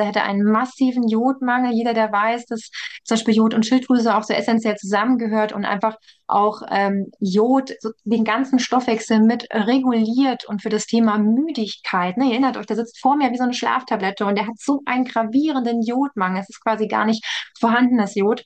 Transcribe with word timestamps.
Er 0.00 0.06
hätte 0.06 0.22
einen 0.22 0.44
massiven 0.44 1.08
Jodmangel. 1.08 1.72
Jeder, 1.72 1.94
der 1.94 2.12
weiß, 2.12 2.46
dass 2.46 2.70
zum 3.04 3.16
Beispiel 3.16 3.34
Jod 3.34 3.54
und 3.54 3.66
Schilddrüse 3.66 4.16
auch 4.16 4.22
so 4.22 4.34
essentiell 4.34 4.76
zusammengehört 4.76 5.52
und 5.52 5.64
einfach 5.64 5.96
auch 6.26 6.62
ähm, 6.70 7.10
Jod 7.20 7.72
so 7.80 7.90
den 8.04 8.24
ganzen 8.24 8.58
Stoffwechsel 8.58 9.20
mit 9.20 9.46
reguliert 9.52 10.44
und 10.46 10.62
für 10.62 10.68
das 10.68 10.86
Thema 10.86 11.18
Müdigkeit. 11.18 12.16
Ne, 12.16 12.26
ihr 12.26 12.32
erinnert 12.32 12.56
euch, 12.56 12.66
der 12.66 12.76
sitzt 12.76 13.00
vor 13.00 13.16
mir 13.16 13.30
wie 13.30 13.36
so 13.36 13.44
eine 13.44 13.54
Schlaftablette 13.54 14.26
und 14.26 14.36
der 14.36 14.46
hat 14.46 14.58
so 14.58 14.80
einen 14.86 15.04
gravierenden 15.04 15.82
Jodmangel. 15.82 16.40
Es 16.40 16.48
ist 16.48 16.62
quasi 16.62 16.88
gar 16.88 17.04
nicht 17.04 17.24
vorhandenes 17.58 18.14
Jod. 18.14 18.44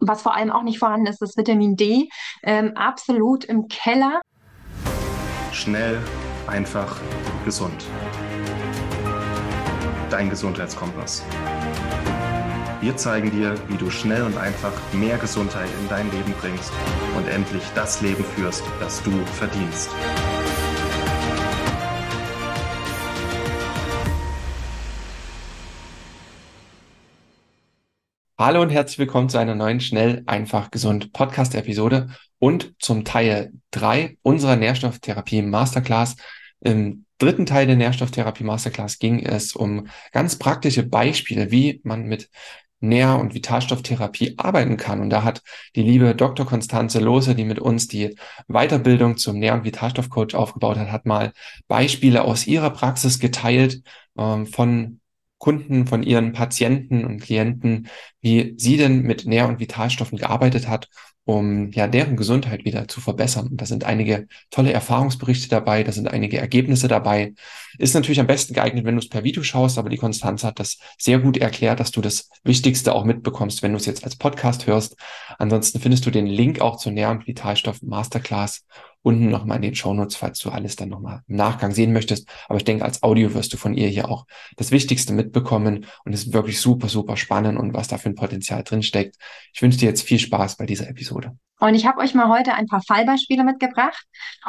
Was 0.00 0.22
vor 0.22 0.34
allem 0.34 0.50
auch 0.50 0.64
nicht 0.64 0.78
vorhanden 0.78 1.06
ist, 1.06 1.22
ist 1.22 1.36
Vitamin 1.36 1.76
D. 1.76 2.08
Ähm, 2.42 2.72
absolut 2.76 3.44
im 3.44 3.68
Keller. 3.68 4.20
Schnell, 5.52 6.00
einfach, 6.48 6.96
gesund 7.44 7.84
dein 10.12 10.28
Gesundheitskompass. 10.28 11.24
Wir 12.82 12.96
zeigen 12.96 13.30
dir, 13.30 13.54
wie 13.68 13.78
du 13.78 13.90
schnell 13.90 14.22
und 14.22 14.36
einfach 14.36 14.72
mehr 14.92 15.16
Gesundheit 15.16 15.68
in 15.80 15.88
dein 15.88 16.10
Leben 16.10 16.34
bringst 16.38 16.70
und 17.16 17.26
endlich 17.28 17.62
das 17.74 18.02
Leben 18.02 18.22
führst, 18.22 18.62
das 18.78 19.02
du 19.02 19.10
verdienst. 19.24 19.88
Hallo 28.38 28.60
und 28.60 28.70
herzlich 28.70 28.98
willkommen 28.98 29.30
zu 29.30 29.38
einer 29.38 29.54
neuen 29.54 29.80
Schnell, 29.80 30.24
einfach, 30.26 30.70
gesund 30.70 31.12
Podcast-Episode 31.12 32.10
und 32.38 32.74
zum 32.80 33.04
Teil 33.04 33.52
3 33.70 34.18
unserer 34.22 34.56
Nährstofftherapie 34.56 35.40
Masterclass. 35.40 36.16
Dritten 37.22 37.46
Teil 37.46 37.66
der 37.66 37.76
Nährstofftherapie 37.76 38.44
Masterclass 38.44 38.98
ging 38.98 39.20
es 39.20 39.54
um 39.54 39.86
ganz 40.12 40.38
praktische 40.38 40.82
Beispiele, 40.82 41.50
wie 41.50 41.80
man 41.84 42.04
mit 42.04 42.28
Nähr- 42.80 43.20
und 43.20 43.34
Vitalstofftherapie 43.34 44.34
arbeiten 44.38 44.76
kann. 44.76 45.00
Und 45.00 45.10
da 45.10 45.22
hat 45.22 45.42
die 45.76 45.82
liebe 45.82 46.14
Dr. 46.16 46.44
Konstanze 46.44 46.98
Lose, 46.98 47.34
die 47.36 47.44
mit 47.44 47.60
uns 47.60 47.86
die 47.86 48.16
Weiterbildung 48.48 49.16
zum 49.16 49.38
Nähr- 49.38 49.54
und 49.54 49.64
Vitalstoffcoach 49.64 50.34
aufgebaut 50.34 50.78
hat, 50.78 50.90
hat 50.90 51.06
mal 51.06 51.32
Beispiele 51.68 52.24
aus 52.24 52.46
ihrer 52.46 52.70
Praxis 52.70 53.20
geteilt 53.20 53.82
ähm, 54.18 54.46
von 54.46 55.00
Kunden, 55.42 55.88
von 55.88 56.04
ihren 56.04 56.32
Patienten 56.32 57.04
und 57.04 57.20
Klienten, 57.20 57.88
wie 58.20 58.54
sie 58.58 58.76
denn 58.76 59.02
mit 59.02 59.26
Nähr- 59.26 59.48
und 59.48 59.58
Vitalstoffen 59.58 60.16
gearbeitet 60.16 60.68
hat 60.68 60.88
um 61.24 61.70
ja 61.70 61.86
deren 61.86 62.16
Gesundheit 62.16 62.64
wieder 62.64 62.88
zu 62.88 63.00
verbessern. 63.00 63.46
Und 63.48 63.60
da 63.60 63.66
sind 63.66 63.84
einige 63.84 64.26
tolle 64.50 64.72
Erfahrungsberichte 64.72 65.48
dabei, 65.48 65.84
da 65.84 65.92
sind 65.92 66.08
einige 66.08 66.38
Ergebnisse 66.38 66.88
dabei. 66.88 67.34
Ist 67.78 67.94
natürlich 67.94 68.18
am 68.18 68.26
besten 68.26 68.54
geeignet, 68.54 68.84
wenn 68.84 68.96
du 68.96 69.00
es 69.00 69.08
per 69.08 69.22
Video 69.22 69.42
schaust, 69.42 69.78
aber 69.78 69.88
die 69.88 69.98
Konstanz 69.98 70.42
hat 70.42 70.58
das 70.58 70.78
sehr 70.98 71.20
gut 71.20 71.36
erklärt, 71.36 71.78
dass 71.78 71.92
du 71.92 72.00
das 72.00 72.28
Wichtigste 72.42 72.92
auch 72.92 73.04
mitbekommst, 73.04 73.62
wenn 73.62 73.72
du 73.72 73.78
es 73.78 73.86
jetzt 73.86 74.04
als 74.04 74.16
Podcast 74.16 74.66
hörst. 74.66 74.96
Ansonsten 75.38 75.80
findest 75.80 76.06
du 76.06 76.10
den 76.10 76.26
Link 76.26 76.60
auch 76.60 76.76
zur 76.76 76.92
Nähr- 76.92 77.10
und 77.10 77.26
Vitalstoff 77.26 77.82
Masterclass 77.82 78.64
unten 79.02 79.28
nochmal 79.28 79.56
in 79.56 79.62
den 79.62 79.74
Shownotes, 79.74 80.16
falls 80.16 80.38
du 80.38 80.50
alles 80.50 80.76
dann 80.76 80.88
nochmal 80.88 81.22
im 81.26 81.36
Nachgang 81.36 81.72
sehen 81.72 81.92
möchtest. 81.92 82.28
Aber 82.48 82.56
ich 82.56 82.64
denke, 82.64 82.84
als 82.84 83.02
Audio 83.02 83.34
wirst 83.34 83.52
du 83.52 83.56
von 83.56 83.74
ihr 83.74 83.88
hier 83.88 84.08
auch 84.08 84.26
das 84.56 84.70
Wichtigste 84.70 85.12
mitbekommen 85.12 85.86
und 86.04 86.12
es 86.12 86.24
ist 86.24 86.32
wirklich 86.32 86.60
super, 86.60 86.88
super 86.88 87.16
spannend 87.16 87.58
und 87.58 87.74
was 87.74 87.88
da 87.88 87.98
für 87.98 88.08
ein 88.08 88.14
Potenzial 88.14 88.62
drinsteckt. 88.62 89.16
Ich 89.52 89.62
wünsche 89.62 89.78
dir 89.78 89.86
jetzt 89.86 90.02
viel 90.02 90.18
Spaß 90.18 90.56
bei 90.56 90.66
dieser 90.66 90.88
Episode. 90.88 91.36
Und 91.62 91.76
ich 91.76 91.86
habe 91.86 92.00
euch 92.00 92.12
mal 92.12 92.28
heute 92.28 92.54
ein 92.54 92.66
paar 92.66 92.82
Fallbeispiele 92.82 93.44
mitgebracht 93.44 94.04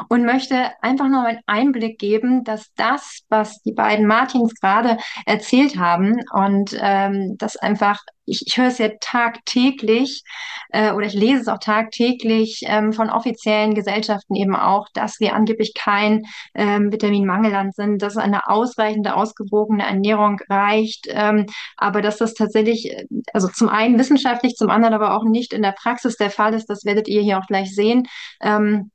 und 0.10 0.26
möchte 0.26 0.72
einfach 0.82 1.10
nur 1.10 1.24
einen 1.24 1.42
Einblick 1.46 2.00
geben, 2.00 2.44
dass 2.44 2.74
das, 2.76 3.20
was 3.30 3.62
die 3.62 3.72
beiden 3.72 4.08
Martins 4.08 4.56
gerade 4.60 4.98
erzählt 5.28 5.78
haben 5.78 6.22
und 6.32 6.76
ähm, 6.82 7.36
das 7.38 7.56
einfach, 7.56 8.00
ich, 8.26 8.44
ich 8.46 8.58
höre 8.58 8.68
es 8.68 8.78
ja 8.78 8.90
tagtäglich 9.00 10.24
äh, 10.70 10.92
oder 10.92 11.06
ich 11.06 11.14
lese 11.14 11.42
es 11.42 11.48
auch 11.48 11.60
tagtäglich 11.60 12.62
ähm, 12.66 12.94
von 12.94 13.10
offiziellen 13.10 13.74
Gesellschaften 13.74 14.36
eben 14.36 14.56
auch, 14.56 14.88
dass 14.94 15.20
wir 15.20 15.36
angeblich 15.36 15.74
kein 15.74 16.24
ähm, 16.54 16.92
Vitaminmangelland 16.92 17.76
sind, 17.76 18.02
dass 18.02 18.18
eine 18.18 18.48
ausreichende, 18.48 19.16
ausgewogene 19.16 19.86
Ernährung 19.86 20.40
reicht, 20.50 21.08
ähm, 21.10 21.46
aber 21.78 22.02
dass 22.02 22.18
das 22.18 22.34
tatsächlich, 22.34 22.92
äh, 22.92 23.06
also 23.34 23.48
zum 23.48 23.70
einen 23.70 24.00
wissenschaftlich, 24.00 24.56
zum 24.56 24.70
anderen 24.70 24.94
aber 24.94 25.16
auch 25.16 25.24
nicht 25.24 25.54
in 25.54 25.62
der 25.62 25.74
Praxis 25.74 26.16
der 26.16 26.30
Fall 26.30 26.54
ist, 26.54 26.70
das 26.70 26.86
werdet 26.86 27.08
ihr 27.08 27.22
hier 27.22 27.40
auch 27.40 27.48
gleich 27.48 27.74
sehen. 27.74 28.08
Ähm, 28.42 28.92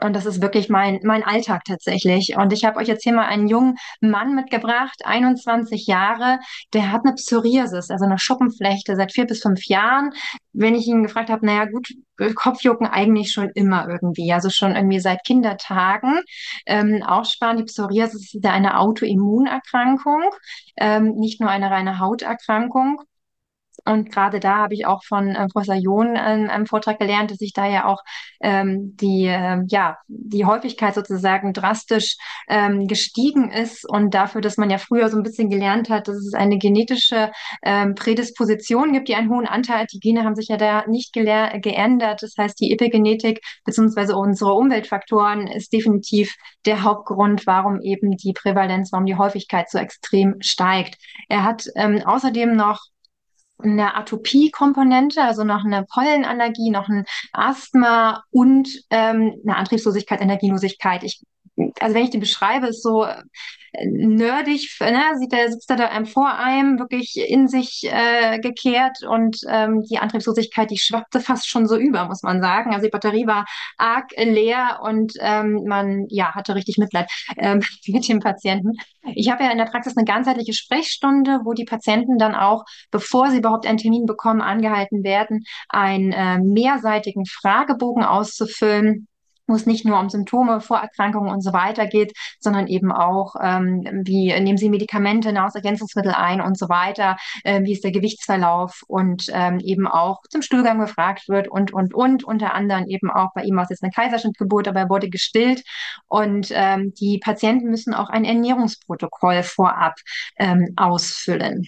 und 0.00 0.14
das 0.14 0.26
ist 0.26 0.40
wirklich 0.40 0.68
mein, 0.68 1.00
mein 1.02 1.22
Alltag 1.22 1.64
tatsächlich. 1.64 2.36
Und 2.36 2.52
ich 2.52 2.64
habe 2.64 2.78
euch 2.78 2.88
jetzt 2.88 3.02
hier 3.02 3.12
mal 3.12 3.26
einen 3.26 3.48
jungen 3.48 3.76
Mann 4.00 4.34
mitgebracht, 4.34 5.02
21 5.04 5.86
Jahre, 5.86 6.38
der 6.72 6.92
hat 6.92 7.02
eine 7.04 7.14
Psoriasis, 7.14 7.90
also 7.90 8.04
eine 8.04 8.18
Schuppenflechte 8.18 8.96
seit 8.96 9.12
vier 9.12 9.26
bis 9.26 9.42
fünf 9.42 9.66
Jahren. 9.66 10.12
Wenn 10.52 10.74
ich 10.74 10.86
ihn 10.86 11.02
gefragt 11.02 11.30
habe, 11.30 11.44
naja 11.44 11.64
gut, 11.66 11.88
Kopfjucken 12.34 12.86
eigentlich 12.86 13.32
schon 13.32 13.50
immer 13.54 13.88
irgendwie, 13.88 14.32
also 14.32 14.50
schon 14.50 14.76
irgendwie 14.76 15.00
seit 15.00 15.24
Kindertagen. 15.24 16.20
Ähm, 16.66 17.02
auch 17.06 17.24
sparen, 17.24 17.56
die 17.56 17.64
Psoriasis 17.64 18.34
ist 18.34 18.46
eine 18.46 18.78
Autoimmunerkrankung, 18.78 20.22
ähm, 20.76 21.14
nicht 21.16 21.40
nur 21.40 21.50
eine 21.50 21.70
reine 21.70 21.98
Hauterkrankung. 21.98 23.02
Und 23.84 24.10
gerade 24.10 24.40
da 24.40 24.56
habe 24.56 24.74
ich 24.74 24.86
auch 24.86 25.04
von 25.04 25.28
äh, 25.28 25.46
Professor 25.48 25.76
John 25.76 26.16
in 26.16 26.48
einem 26.48 26.66
Vortrag 26.66 26.98
gelernt, 26.98 27.30
dass 27.30 27.38
sich 27.38 27.52
da 27.52 27.66
ja 27.66 27.86
auch 27.86 28.02
ähm, 28.40 28.96
die, 28.96 29.26
äh, 29.26 29.62
ja, 29.68 29.98
die 30.08 30.44
Häufigkeit 30.44 30.94
sozusagen 30.94 31.52
drastisch 31.52 32.16
ähm, 32.48 32.86
gestiegen 32.86 33.50
ist 33.50 33.88
und 33.88 34.14
dafür, 34.14 34.40
dass 34.40 34.56
man 34.56 34.70
ja 34.70 34.78
früher 34.78 35.08
so 35.08 35.16
ein 35.16 35.22
bisschen 35.22 35.50
gelernt 35.50 35.90
hat, 35.90 36.08
dass 36.08 36.16
es 36.16 36.34
eine 36.34 36.58
genetische 36.58 37.30
ähm, 37.62 37.94
Prädisposition 37.94 38.92
gibt, 38.92 39.08
die 39.08 39.14
einen 39.14 39.30
hohen 39.30 39.46
Anteil 39.46 39.80
hat. 39.80 39.92
Die 39.92 40.00
Gene 40.00 40.24
haben 40.24 40.34
sich 40.34 40.48
ja 40.48 40.56
da 40.56 40.84
nicht 40.86 41.12
geändert. 41.12 42.22
Das 42.22 42.34
heißt, 42.38 42.60
die 42.60 42.72
Epigenetik 42.72 43.40
beziehungsweise 43.64 44.16
unsere 44.16 44.54
Umweltfaktoren 44.54 45.46
ist 45.46 45.72
definitiv 45.72 46.34
der 46.66 46.82
Hauptgrund, 46.82 47.46
warum 47.46 47.80
eben 47.80 48.16
die 48.16 48.32
Prävalenz, 48.32 48.92
warum 48.92 49.06
die 49.06 49.16
Häufigkeit 49.16 49.70
so 49.70 49.78
extrem 49.78 50.36
steigt. 50.40 50.96
Er 51.28 51.44
hat 51.44 51.64
ähm, 51.76 52.02
außerdem 52.04 52.54
noch 52.54 52.80
eine 53.62 53.94
Atopie-Komponente, 53.96 55.22
also 55.22 55.44
noch 55.44 55.64
eine 55.64 55.84
Pollenallergie, 55.84 56.70
noch 56.70 56.88
ein 56.88 57.04
Asthma 57.32 58.24
und 58.30 58.68
ähm, 58.90 59.40
eine 59.44 59.56
Antriebslosigkeit, 59.56 60.20
Energielosigkeit. 60.20 61.04
Ich, 61.04 61.22
also 61.80 61.94
wenn 61.94 62.04
ich 62.04 62.10
die 62.10 62.18
beschreibe, 62.18 62.68
ist 62.68 62.82
so 62.82 63.06
nerdig, 63.72 64.76
ne? 64.80 65.02
Sieht 65.18 65.32
er, 65.32 65.50
sitzt 65.50 65.70
er 65.70 65.76
da 65.76 65.86
einem 65.86 66.06
vor 66.06 66.34
einem, 66.34 66.78
wirklich 66.78 67.16
in 67.16 67.48
sich 67.48 67.82
äh, 67.84 68.38
gekehrt 68.40 68.98
und 69.08 69.38
ähm, 69.48 69.82
die 69.82 69.98
Antriebslosigkeit, 69.98 70.70
die 70.70 70.78
schwappte 70.78 71.20
fast 71.20 71.48
schon 71.48 71.66
so 71.66 71.76
über, 71.76 72.06
muss 72.06 72.22
man 72.22 72.40
sagen. 72.40 72.72
Also 72.72 72.86
die 72.86 72.90
Batterie 72.90 73.26
war 73.26 73.46
arg 73.78 74.10
leer 74.16 74.80
und 74.82 75.12
ähm, 75.20 75.64
man 75.66 76.06
ja 76.08 76.34
hatte 76.34 76.54
richtig 76.54 76.78
Mitleid 76.78 77.10
ähm, 77.36 77.62
mit 77.86 78.08
dem 78.08 78.20
Patienten. 78.20 78.72
Ich 79.14 79.30
habe 79.30 79.44
ja 79.44 79.50
in 79.50 79.58
der 79.58 79.66
Praxis 79.66 79.96
eine 79.96 80.04
ganzheitliche 80.04 80.52
Sprechstunde, 80.52 81.40
wo 81.44 81.52
die 81.52 81.64
Patienten 81.64 82.18
dann 82.18 82.34
auch, 82.34 82.64
bevor 82.90 83.30
sie 83.30 83.38
überhaupt 83.38 83.66
einen 83.66 83.78
Termin 83.78 84.06
bekommen, 84.06 84.40
angehalten 84.40 85.04
werden, 85.04 85.44
einen 85.68 86.12
äh, 86.12 86.38
mehrseitigen 86.38 87.24
Fragebogen 87.26 88.04
auszufüllen 88.04 89.06
wo 89.50 89.54
es 89.56 89.66
nicht 89.66 89.84
nur 89.84 89.98
um 89.98 90.08
Symptome, 90.08 90.60
Vorerkrankungen 90.60 91.30
und 91.30 91.42
so 91.42 91.52
weiter 91.52 91.86
geht, 91.86 92.12
sondern 92.38 92.68
eben 92.68 92.92
auch, 92.92 93.34
ähm, 93.42 93.82
wie 94.04 94.32
nehmen 94.40 94.56
Sie 94.56 94.70
Medikamente, 94.70 95.32
Nahrungsergänzungsmittel 95.32 96.12
ein 96.12 96.40
und 96.40 96.56
so 96.56 96.68
weiter, 96.68 97.16
äh, 97.44 97.62
wie 97.62 97.72
ist 97.72 97.84
der 97.84 97.90
Gewichtsverlauf 97.90 98.82
und 98.86 99.26
ähm, 99.32 99.58
eben 99.58 99.86
auch 99.86 100.22
zum 100.30 100.42
Stuhlgang 100.42 100.78
befragt 100.78 101.28
wird 101.28 101.48
und, 101.48 101.72
und, 101.72 101.94
und, 101.94 102.24
unter 102.24 102.54
anderem 102.54 102.86
eben 102.86 103.10
auch 103.10 103.30
bei 103.34 103.42
ihm 103.42 103.56
war 103.56 103.64
es 103.64 103.70
jetzt 103.70 103.82
eine 103.82 103.92
Kaiserschnittgeburt, 103.92 104.68
aber 104.68 104.80
er 104.80 104.88
wurde 104.88 105.10
gestillt 105.10 105.64
und 106.06 106.48
ähm, 106.52 106.94
die 106.94 107.18
Patienten 107.18 107.70
müssen 107.70 107.92
auch 107.92 108.08
ein 108.08 108.24
Ernährungsprotokoll 108.24 109.42
vorab 109.42 109.94
ähm, 110.38 110.74
ausfüllen. 110.76 111.66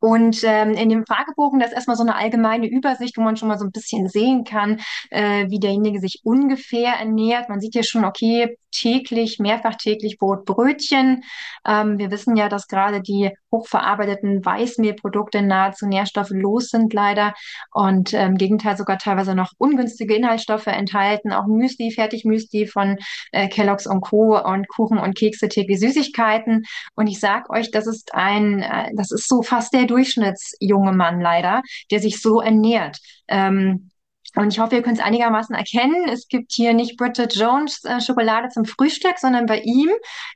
Und 0.00 0.42
ähm, 0.44 0.72
in 0.72 0.88
dem 0.88 1.04
Fragebogen, 1.06 1.58
da 1.58 1.66
ist 1.66 1.72
erstmal 1.72 1.96
so 1.96 2.02
eine 2.02 2.16
allgemeine 2.16 2.68
Übersicht, 2.68 3.16
wo 3.16 3.22
man 3.22 3.36
schon 3.36 3.48
mal 3.48 3.58
so 3.58 3.64
ein 3.64 3.72
bisschen 3.72 4.08
sehen 4.08 4.44
kann, 4.44 4.80
äh, 5.10 5.46
wie 5.48 5.58
derjenige 5.58 6.00
sich 6.00 6.20
ungefähr 6.24 6.94
ernährt. 6.94 7.48
Man 7.48 7.60
sieht 7.60 7.74
ja 7.74 7.82
schon, 7.82 8.04
okay, 8.04 8.56
täglich, 8.70 9.38
mehrfach 9.38 9.76
täglich 9.76 10.18
Brot, 10.18 10.44
Brötchen. 10.44 11.24
Ähm, 11.66 11.98
wir 11.98 12.10
wissen 12.10 12.36
ja, 12.36 12.48
dass 12.48 12.68
gerade 12.68 13.00
die 13.00 13.30
hochverarbeiteten 13.50 14.44
Weißmehlprodukte 14.44 15.42
nahezu 15.42 15.86
nährstofflos 15.86 16.68
sind 16.68 16.92
leider 16.92 17.34
und 17.72 18.12
ähm, 18.14 18.28
im 18.28 18.36
Gegenteil 18.36 18.76
sogar 18.76 18.98
teilweise 18.98 19.34
noch 19.34 19.52
ungünstige 19.58 20.14
Inhaltsstoffe 20.14 20.66
enthalten. 20.66 21.32
Auch 21.32 21.46
Müsli, 21.46 21.90
Fertigmüsli 21.90 22.66
von 22.66 22.98
äh, 23.32 23.48
Kellogg's 23.48 23.86
und 23.86 24.02
Co. 24.02 24.38
und 24.38 24.68
Kuchen 24.68 24.98
und 24.98 25.16
Kekse, 25.16 25.48
täglich 25.48 25.80
Süßigkeiten. 25.80 26.64
Und 26.94 27.06
ich 27.06 27.20
sag 27.20 27.50
euch, 27.50 27.70
das 27.70 27.86
ist 27.86 28.14
ein, 28.14 28.60
äh, 28.60 28.90
das 28.94 29.10
ist 29.10 29.28
so 29.28 29.42
fast 29.42 29.72
der 29.72 29.86
Durchschnittsjunge 29.88 30.92
Mann 30.92 31.20
leider, 31.20 31.62
der 31.90 32.00
sich 32.00 32.20
so 32.20 32.40
ernährt. 32.40 32.98
Ähm, 33.26 33.90
Und 34.36 34.52
ich 34.52 34.58
hoffe, 34.58 34.76
ihr 34.76 34.82
könnt 34.82 34.98
es 34.98 35.04
einigermaßen 35.04 35.54
erkennen. 35.54 36.08
Es 36.08 36.28
gibt 36.28 36.52
hier 36.52 36.74
nicht 36.74 36.96
Bridget 36.96 37.34
Jones 37.34 37.82
äh, 37.84 38.00
Schokolade 38.00 38.48
zum 38.50 38.66
Frühstück, 38.66 39.18
sondern 39.18 39.46
bei 39.46 39.60
ihm 39.60 39.90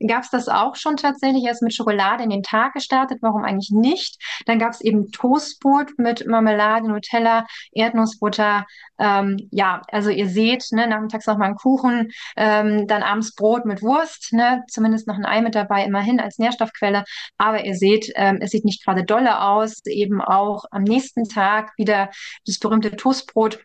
gab 0.08 0.22
es 0.22 0.30
das 0.30 0.48
auch 0.48 0.76
schon 0.76 0.96
tatsächlich. 0.96 1.44
Er 1.44 1.52
ist 1.52 1.62
mit 1.62 1.74
Schokolade 1.74 2.24
in 2.24 2.30
den 2.30 2.42
Tag 2.42 2.72
gestartet. 2.72 3.18
Warum 3.20 3.44
eigentlich 3.44 3.70
nicht? 3.70 4.16
Dann 4.46 4.58
gab 4.58 4.72
es 4.72 4.80
eben 4.80 5.12
Toastbrot 5.12 5.98
mit 5.98 6.26
Marmelade, 6.26 6.88
Nutella, 6.88 7.46
Erdnussbutter. 7.72 8.66
Ähm, 8.98 9.48
ja, 9.50 9.82
also 9.90 10.10
ihr 10.10 10.28
seht, 10.28 10.64
ne, 10.72 10.86
nachmittags 10.86 11.26
noch 11.26 11.36
mal 11.36 11.46
einen 11.46 11.56
Kuchen, 11.56 12.12
ähm, 12.36 12.86
dann 12.86 13.02
abends 13.02 13.34
Brot 13.34 13.66
mit 13.66 13.82
Wurst, 13.82 14.32
ne, 14.32 14.62
zumindest 14.68 15.06
noch 15.06 15.16
ein 15.16 15.26
Ei 15.26 15.42
mit 15.42 15.54
dabei, 15.54 15.84
immerhin 15.84 16.18
als 16.18 16.38
Nährstoffquelle. 16.38 17.04
Aber 17.36 17.64
ihr 17.64 17.74
seht, 17.74 18.10
ähm, 18.16 18.38
es 18.40 18.52
sieht 18.52 18.64
nicht 18.64 18.84
gerade 18.84 19.04
dolle 19.04 19.42
aus. 19.42 19.84
Eben 19.84 20.22
auch 20.22 20.64
am 20.70 20.82
nächsten 20.82 21.24
Tag 21.28 21.72
wieder 21.76 22.10
das 22.46 22.58
berühmte 22.58 22.96
Toastbrot 22.96 23.60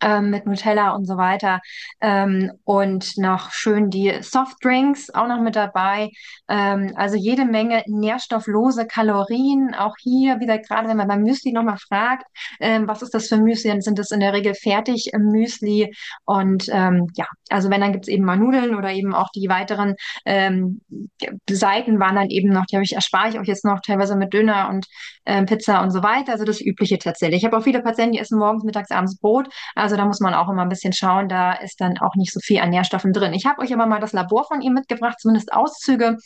ähm, 0.00 0.30
mit 0.30 0.46
Nutella 0.46 0.90
und 0.94 1.06
so 1.06 1.16
weiter. 1.16 1.60
Ähm, 2.00 2.52
und 2.64 3.16
noch 3.16 3.50
schön 3.52 3.90
die 3.90 4.12
Softdrinks 4.20 5.10
auch 5.10 5.26
noch 5.26 5.40
mit 5.40 5.56
dabei. 5.56 6.10
Ähm, 6.48 6.92
also 6.96 7.16
jede 7.16 7.44
Menge 7.44 7.82
nährstofflose 7.86 8.86
Kalorien. 8.86 9.74
Auch 9.74 9.94
hier 9.98 10.40
wieder, 10.40 10.58
gerade 10.58 10.88
wenn 10.88 10.96
man 10.96 11.08
beim 11.08 11.22
Müsli 11.22 11.52
nochmal 11.52 11.78
fragt, 11.78 12.26
ähm, 12.60 12.88
was 12.88 13.02
ist 13.02 13.14
das 13.14 13.28
für 13.28 13.36
Müsli, 13.36 13.70
dann 13.70 13.80
sind 13.80 13.98
das 13.98 14.10
in 14.10 14.20
der 14.20 14.32
Regel 14.32 14.54
fertig 14.54 15.10
Müsli. 15.18 15.94
Und 16.24 16.68
ähm, 16.70 17.08
ja, 17.14 17.26
also 17.50 17.70
wenn, 17.70 17.80
dann 17.80 17.92
gibt 17.92 18.06
es 18.06 18.08
eben 18.08 18.24
mal 18.24 18.36
Nudeln 18.36 18.74
oder 18.74 18.90
eben 18.92 19.14
auch 19.14 19.28
die 19.34 19.48
weiteren 19.48 19.94
ähm, 20.24 20.80
Seiten 21.48 21.98
waren 22.00 22.16
dann 22.16 22.30
eben 22.30 22.50
noch, 22.50 22.66
die 22.66 22.76
habe 22.76 22.84
ich, 22.84 22.94
erspare 22.94 23.28
ich 23.28 23.38
euch 23.38 23.48
jetzt 23.48 23.64
noch 23.64 23.80
teilweise 23.80 24.16
mit 24.16 24.32
Döner 24.32 24.68
und 24.68 24.86
ähm, 25.24 25.46
Pizza 25.46 25.82
und 25.82 25.90
so 25.90 26.02
weiter. 26.02 26.32
Also 26.32 26.44
das 26.44 26.60
Übliche 26.60 26.98
tatsächlich. 26.98 27.38
Ich 27.38 27.44
habe 27.44 27.56
auch 27.56 27.62
viele 27.62 27.82
Patienten, 27.82 28.12
die 28.12 28.18
essen 28.18 28.38
morgens, 28.38 28.64
mittags, 28.64 28.90
abends 28.90 29.18
Brot. 29.18 29.48
Also 29.74 29.95
da 29.96 30.04
muss 30.04 30.20
man 30.20 30.34
auch 30.34 30.48
immer 30.48 30.62
ein 30.62 30.68
bisschen 30.68 30.92
schauen. 30.92 31.28
Da 31.28 31.52
ist 31.54 31.80
dann 31.80 31.98
auch 31.98 32.14
nicht 32.16 32.32
so 32.32 32.40
viel 32.40 32.60
an 32.60 32.70
Nährstoffen 32.70 33.12
drin. 33.12 33.34
Ich 33.34 33.46
habe 33.46 33.62
euch 33.62 33.72
aber 33.72 33.86
mal 33.86 34.00
das 34.00 34.12
Labor 34.12 34.44
von 34.44 34.60
ihm 34.60 34.74
mitgebracht, 34.74 35.20
zumindest 35.20 35.52
Auszüge. 35.52 36.16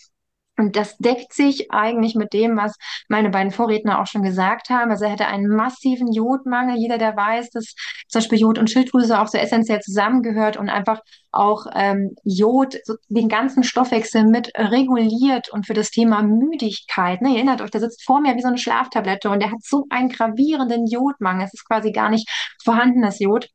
Und 0.61 0.77
das 0.77 0.99
deckt 0.99 1.33
sich 1.33 1.73
eigentlich 1.73 2.15
mit 2.15 2.35
dem, 2.35 2.57
was 2.57 2.77
meine 3.09 3.31
beiden 3.31 3.51
Vorredner 3.51 4.01
auch 4.01 4.07
schon 4.07 4.23
gesagt 4.23 4.69
haben. 4.69 4.91
Also 4.91 5.07
er 5.07 5.13
hätte 5.13 5.27
einen 5.27 5.49
massiven 5.49 6.13
Jodmangel. 6.13 6.77
Jeder, 6.77 6.99
der 6.99 7.17
weiß, 7.17 7.51
dass 7.51 7.75
zum 8.09 8.21
Beispiel 8.21 8.41
Jod 8.41 8.59
und 8.59 8.69
Schilddrüse 8.69 9.19
auch 9.21 9.27
so 9.27 9.39
essentiell 9.39 9.81
zusammengehört 9.81 10.59
und 10.59 10.69
einfach 10.69 11.01
auch 11.33 11.65
ähm, 11.75 12.15
Jod 12.25 12.77
so 12.85 12.95
den 13.09 13.29
ganzen 13.29 13.63
Stoffwechsel 13.63 14.27
mit 14.27 14.53
reguliert 14.55 15.49
und 15.49 15.67
für 15.67 15.75
das 15.75 15.91
Thema 15.91 16.23
Müdigkeit. 16.23 17.23
Ne, 17.23 17.31
ihr 17.31 17.37
erinnert 17.37 17.63
euch, 17.63 17.71
der 17.71 17.81
sitzt 17.81 18.05
vor 18.05 18.21
mir 18.21 18.37
wie 18.37 18.43
so 18.43 18.49
eine 18.49 18.59
Schlaftablette 18.59 19.31
und 19.31 19.41
der 19.41 19.53
hat 19.53 19.63
so 19.63 19.87
einen 19.89 20.11
gravierenden 20.11 20.87
Jodmangel. 20.87 21.47
Es 21.47 21.55
ist 21.55 21.67
quasi 21.67 21.91
gar 21.91 22.11
nicht 22.11 22.29
vorhandenes 22.63 23.19
Jod. 23.19 23.49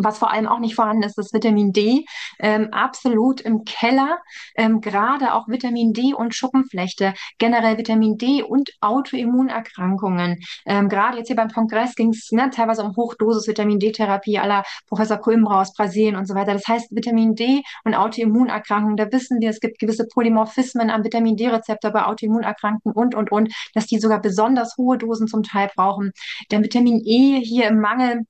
Was 0.00 0.18
vor 0.18 0.30
allem 0.30 0.46
auch 0.46 0.60
nicht 0.60 0.76
vorhanden 0.76 1.02
ist, 1.02 1.18
ist 1.18 1.34
Vitamin 1.34 1.72
D. 1.72 2.04
Ähm, 2.38 2.68
absolut 2.72 3.40
im 3.40 3.64
Keller. 3.64 4.18
Ähm, 4.56 4.80
Gerade 4.80 5.34
auch 5.34 5.48
Vitamin 5.48 5.92
D 5.92 6.14
und 6.14 6.34
Schuppenflechte, 6.34 7.14
generell 7.38 7.78
Vitamin 7.78 8.16
D 8.16 8.44
und 8.44 8.70
Autoimmunerkrankungen. 8.80 10.38
Ähm, 10.66 10.88
Gerade 10.88 11.18
jetzt 11.18 11.26
hier 11.26 11.36
beim 11.36 11.48
Kongress 11.48 11.96
ging 11.96 12.10
es 12.10 12.30
ne, 12.30 12.48
teilweise 12.50 12.84
um 12.84 12.94
Hochdosis 12.94 13.48
Vitamin 13.48 13.80
D-Therapie 13.80 14.38
aller 14.38 14.62
Professor 14.86 15.18
Coimbra 15.18 15.62
aus 15.62 15.74
Brasilien 15.74 16.14
und 16.14 16.26
so 16.26 16.34
weiter. 16.36 16.52
Das 16.52 16.68
heißt, 16.68 16.94
Vitamin 16.94 17.34
D 17.34 17.62
und 17.84 17.94
Autoimmunerkrankungen, 17.94 18.96
da 18.96 19.10
wissen 19.10 19.40
wir, 19.40 19.50
es 19.50 19.58
gibt 19.58 19.80
gewisse 19.80 20.06
Polymorphismen 20.06 20.90
am 20.90 21.02
Vitamin 21.02 21.36
D-Rezeptor 21.36 21.90
bei 21.90 22.04
Autoimmunerkrankungen 22.04 22.96
und, 22.96 23.16
und, 23.16 23.32
und, 23.32 23.52
dass 23.74 23.86
die 23.86 23.98
sogar 23.98 24.20
besonders 24.20 24.76
hohe 24.76 24.96
Dosen 24.96 25.26
zum 25.26 25.42
Teil 25.42 25.70
brauchen. 25.74 26.12
Der 26.52 26.62
Vitamin 26.62 27.02
E 27.04 27.40
hier 27.40 27.66
im 27.66 27.80
Mangel 27.80 28.22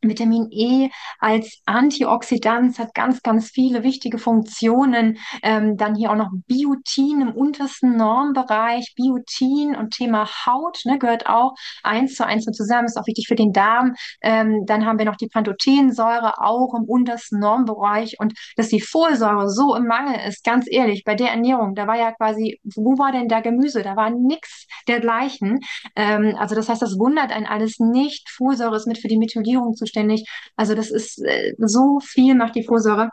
Vitamin 0.00 0.48
E 0.50 0.90
als 1.18 1.60
Antioxidant 1.66 2.78
hat 2.78 2.94
ganz, 2.94 3.22
ganz 3.22 3.50
viele 3.50 3.82
wichtige 3.82 4.18
Funktionen. 4.18 5.18
Ähm, 5.42 5.76
dann 5.76 5.94
hier 5.94 6.12
auch 6.12 6.16
noch 6.16 6.30
Biotin 6.46 7.20
im 7.20 7.32
untersten 7.32 7.96
Normbereich. 7.96 8.94
Biotin 8.96 9.74
und 9.74 9.90
Thema 9.90 10.28
Haut 10.46 10.80
ne, 10.84 10.98
gehört 10.98 11.26
auch 11.26 11.54
eins 11.82 12.14
zu 12.14 12.24
eins 12.24 12.44
zusammen, 12.44 12.86
ist 12.86 12.96
auch 12.96 13.06
wichtig 13.06 13.26
für 13.26 13.34
den 13.34 13.52
Darm. 13.52 13.94
Ähm, 14.22 14.64
dann 14.66 14.86
haben 14.86 14.98
wir 14.98 15.06
noch 15.06 15.16
die 15.16 15.28
Pantothensäure 15.28 16.40
auch 16.40 16.74
im 16.74 16.84
untersten 16.84 17.40
Normbereich. 17.40 18.16
Und 18.20 18.34
dass 18.56 18.68
die 18.68 18.80
Folsäure 18.80 19.50
so 19.50 19.74
im 19.74 19.86
Mangel 19.86 20.20
ist, 20.28 20.44
ganz 20.44 20.66
ehrlich, 20.70 21.02
bei 21.04 21.14
der 21.14 21.30
Ernährung, 21.30 21.74
da 21.74 21.86
war 21.86 21.96
ja 21.96 22.12
quasi, 22.12 22.60
wo 22.76 22.98
war 22.98 23.12
denn 23.12 23.28
da 23.28 23.40
Gemüse? 23.40 23.82
Da 23.82 23.96
war 23.96 24.10
nichts 24.10 24.66
dergleichen. 24.86 25.60
Ähm, 25.96 26.36
also 26.38 26.54
das 26.54 26.68
heißt, 26.68 26.82
das 26.82 26.98
wundert 26.98 27.32
einen 27.32 27.46
alles 27.46 27.78
nicht. 27.78 28.28
Folsäure 28.30 28.76
ist 28.76 28.86
mit 28.86 28.98
für 28.98 29.08
die 29.08 29.18
Methylierung 29.18 29.74
zu 29.74 29.87
zuständig. 29.88 30.28
Also 30.56 30.74
das 30.74 30.90
ist 30.90 31.24
äh, 31.24 31.54
so 31.58 32.00
viel 32.00 32.34
macht 32.34 32.54
die 32.54 32.64
Folsäure. 32.64 33.10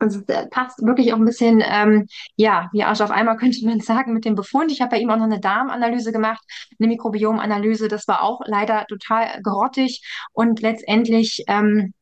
Also 0.00 0.20
passt 0.50 0.80
wirklich 0.86 1.12
auch 1.12 1.18
ein 1.18 1.24
bisschen, 1.24 1.62
ähm, 1.64 2.06
ja, 2.36 2.68
wie 2.72 2.84
Arsch 2.84 3.00
auf 3.00 3.10
einmal 3.10 3.36
könnte 3.38 3.64
man 3.66 3.80
sagen, 3.80 4.14
mit 4.14 4.24
dem 4.24 4.34
Befund. 4.34 4.70
Ich 4.70 4.80
habe 4.80 4.90
bei 4.90 4.98
ihm 4.98 5.10
auch 5.10 5.16
noch 5.16 5.24
eine 5.24 5.40
Darmanalyse 5.40 6.12
gemacht, 6.12 6.42
eine 6.78 6.88
Mikrobiomanalyse. 6.88 7.88
Das 7.88 8.06
war 8.08 8.22
auch 8.22 8.40
leider 8.46 8.86
total 8.86 9.40
grottig. 9.42 10.02
Und 10.32 10.60
letztendlich 10.60 11.44
ähm, 11.48 11.94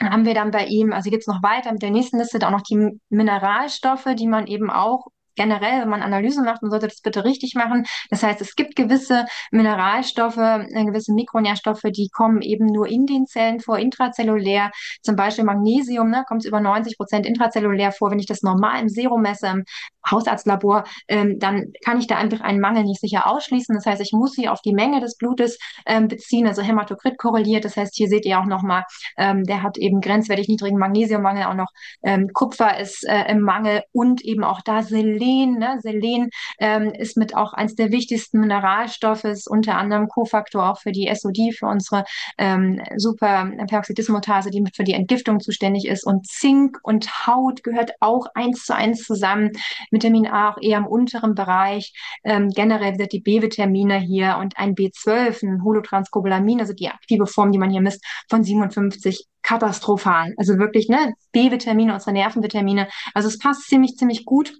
haben 0.00 0.24
wir 0.24 0.34
dann 0.34 0.50
bei 0.50 0.66
ihm, 0.66 0.92
also 0.92 1.10
geht 1.10 1.20
es 1.20 1.26
noch 1.26 1.42
weiter 1.42 1.72
mit 1.72 1.82
der 1.82 1.90
nächsten 1.90 2.18
Liste, 2.18 2.44
auch 2.46 2.50
noch 2.50 2.62
die 2.62 3.00
Mineralstoffe, 3.08 4.08
die 4.16 4.26
man 4.26 4.46
eben 4.46 4.70
auch 4.70 5.06
generell, 5.38 5.80
wenn 5.80 5.88
man 5.88 6.02
Analysen 6.02 6.44
macht, 6.44 6.62
man 6.62 6.70
sollte 6.70 6.88
das 6.88 7.00
bitte 7.00 7.24
richtig 7.24 7.54
machen. 7.54 7.86
Das 8.10 8.22
heißt, 8.22 8.40
es 8.42 8.54
gibt 8.56 8.76
gewisse 8.76 9.24
Mineralstoffe, 9.50 10.36
äh, 10.36 10.84
gewisse 10.84 11.14
Mikronährstoffe, 11.14 11.82
die 11.84 12.08
kommen 12.12 12.42
eben 12.42 12.66
nur 12.66 12.88
in 12.88 13.06
den 13.06 13.26
Zellen 13.26 13.60
vor, 13.60 13.78
intrazellulär. 13.78 14.70
Zum 15.02 15.16
Beispiel 15.16 15.44
Magnesium, 15.44 16.10
ne, 16.10 16.24
kommt 16.28 16.44
über 16.44 16.60
90 16.60 16.96
Prozent 16.98 17.26
intrazellulär 17.26 17.92
vor. 17.92 18.10
Wenn 18.10 18.18
ich 18.18 18.26
das 18.26 18.42
normal 18.42 18.82
im 18.82 18.88
Serum 18.88 19.22
messe, 19.22 19.62
Hausarztlabor, 20.10 20.84
ähm, 21.08 21.38
dann 21.38 21.72
kann 21.84 21.98
ich 21.98 22.06
da 22.06 22.16
einfach 22.16 22.40
einen 22.40 22.60
Mangel 22.60 22.84
nicht 22.84 23.00
sicher 23.00 23.26
ausschließen. 23.26 23.74
Das 23.74 23.86
heißt, 23.86 24.00
ich 24.00 24.12
muss 24.12 24.32
sie 24.32 24.48
auf 24.48 24.60
die 24.60 24.72
Menge 24.72 25.00
des 25.00 25.16
Blutes 25.16 25.58
ähm, 25.86 26.08
beziehen, 26.08 26.46
also 26.46 26.62
Hämatokrit 26.62 27.18
korreliert. 27.18 27.64
Das 27.64 27.76
heißt, 27.76 27.94
hier 27.96 28.08
seht 28.08 28.26
ihr 28.26 28.38
auch 28.38 28.46
nochmal, 28.46 28.84
ähm, 29.16 29.44
der 29.44 29.62
hat 29.62 29.78
eben 29.78 30.00
grenzwertig 30.00 30.48
niedrigen 30.48 30.78
Magnesiummangel, 30.78 31.44
auch 31.44 31.54
noch 31.54 31.70
ähm, 32.02 32.28
Kupfer 32.32 32.78
ist 32.78 33.06
äh, 33.06 33.30
im 33.30 33.40
Mangel 33.40 33.82
und 33.92 34.24
eben 34.24 34.44
auch 34.44 34.60
da 34.62 34.82
Selen. 34.82 35.58
Ne? 35.58 35.78
Selen 35.80 36.30
ähm, 36.58 36.92
ist 36.92 37.16
mit 37.16 37.34
auch 37.36 37.52
eines 37.52 37.74
der 37.74 37.90
wichtigsten 37.90 38.40
Mineralstoffe, 38.40 39.24
ist 39.24 39.48
unter 39.48 39.76
anderem 39.76 40.08
Kofaktor 40.08 40.70
auch 40.70 40.78
für 40.78 40.92
die 40.92 41.10
SOD, 41.14 41.54
für 41.56 41.66
unsere 41.66 42.04
ähm, 42.38 42.80
super 42.96 43.50
Peroxidismutase, 43.68 44.50
die 44.50 44.60
mit 44.60 44.76
für 44.76 44.84
die 44.84 44.94
Entgiftung 44.94 45.40
zuständig 45.40 45.86
ist. 45.86 46.04
Und 46.06 46.26
Zink 46.26 46.78
und 46.82 47.26
Haut 47.26 47.62
gehört 47.62 47.92
auch 48.00 48.26
eins 48.34 48.64
zu 48.64 48.74
eins 48.74 49.02
zusammen. 49.02 49.52
Vitamin 49.98 50.26
A 50.26 50.50
auch 50.50 50.58
eher 50.60 50.78
im 50.78 50.86
unteren 50.86 51.34
Bereich. 51.34 51.92
Ähm, 52.24 52.48
generell 52.48 52.98
wird 52.98 53.12
die 53.12 53.20
B-Vitamine 53.20 53.98
hier 53.98 54.38
und 54.40 54.56
ein 54.56 54.74
B12, 54.74 55.42
ein 55.42 55.64
Holotranscobalamin, 55.64 56.60
also 56.60 56.72
die 56.72 56.88
aktive 56.88 57.26
Form, 57.26 57.52
die 57.52 57.58
man 57.58 57.70
hier 57.70 57.80
misst, 57.80 58.04
von 58.30 58.44
57 58.44 59.26
katastrophal. 59.42 60.34
Also 60.36 60.58
wirklich, 60.58 60.88
ne, 60.88 61.14
B-Vitamine, 61.32 61.92
unsere 61.94 62.12
Nervenvitamine. 62.12 62.88
Also 63.14 63.28
es 63.28 63.38
passt 63.38 63.68
ziemlich, 63.68 63.96
ziemlich 63.96 64.24
gut. 64.24 64.52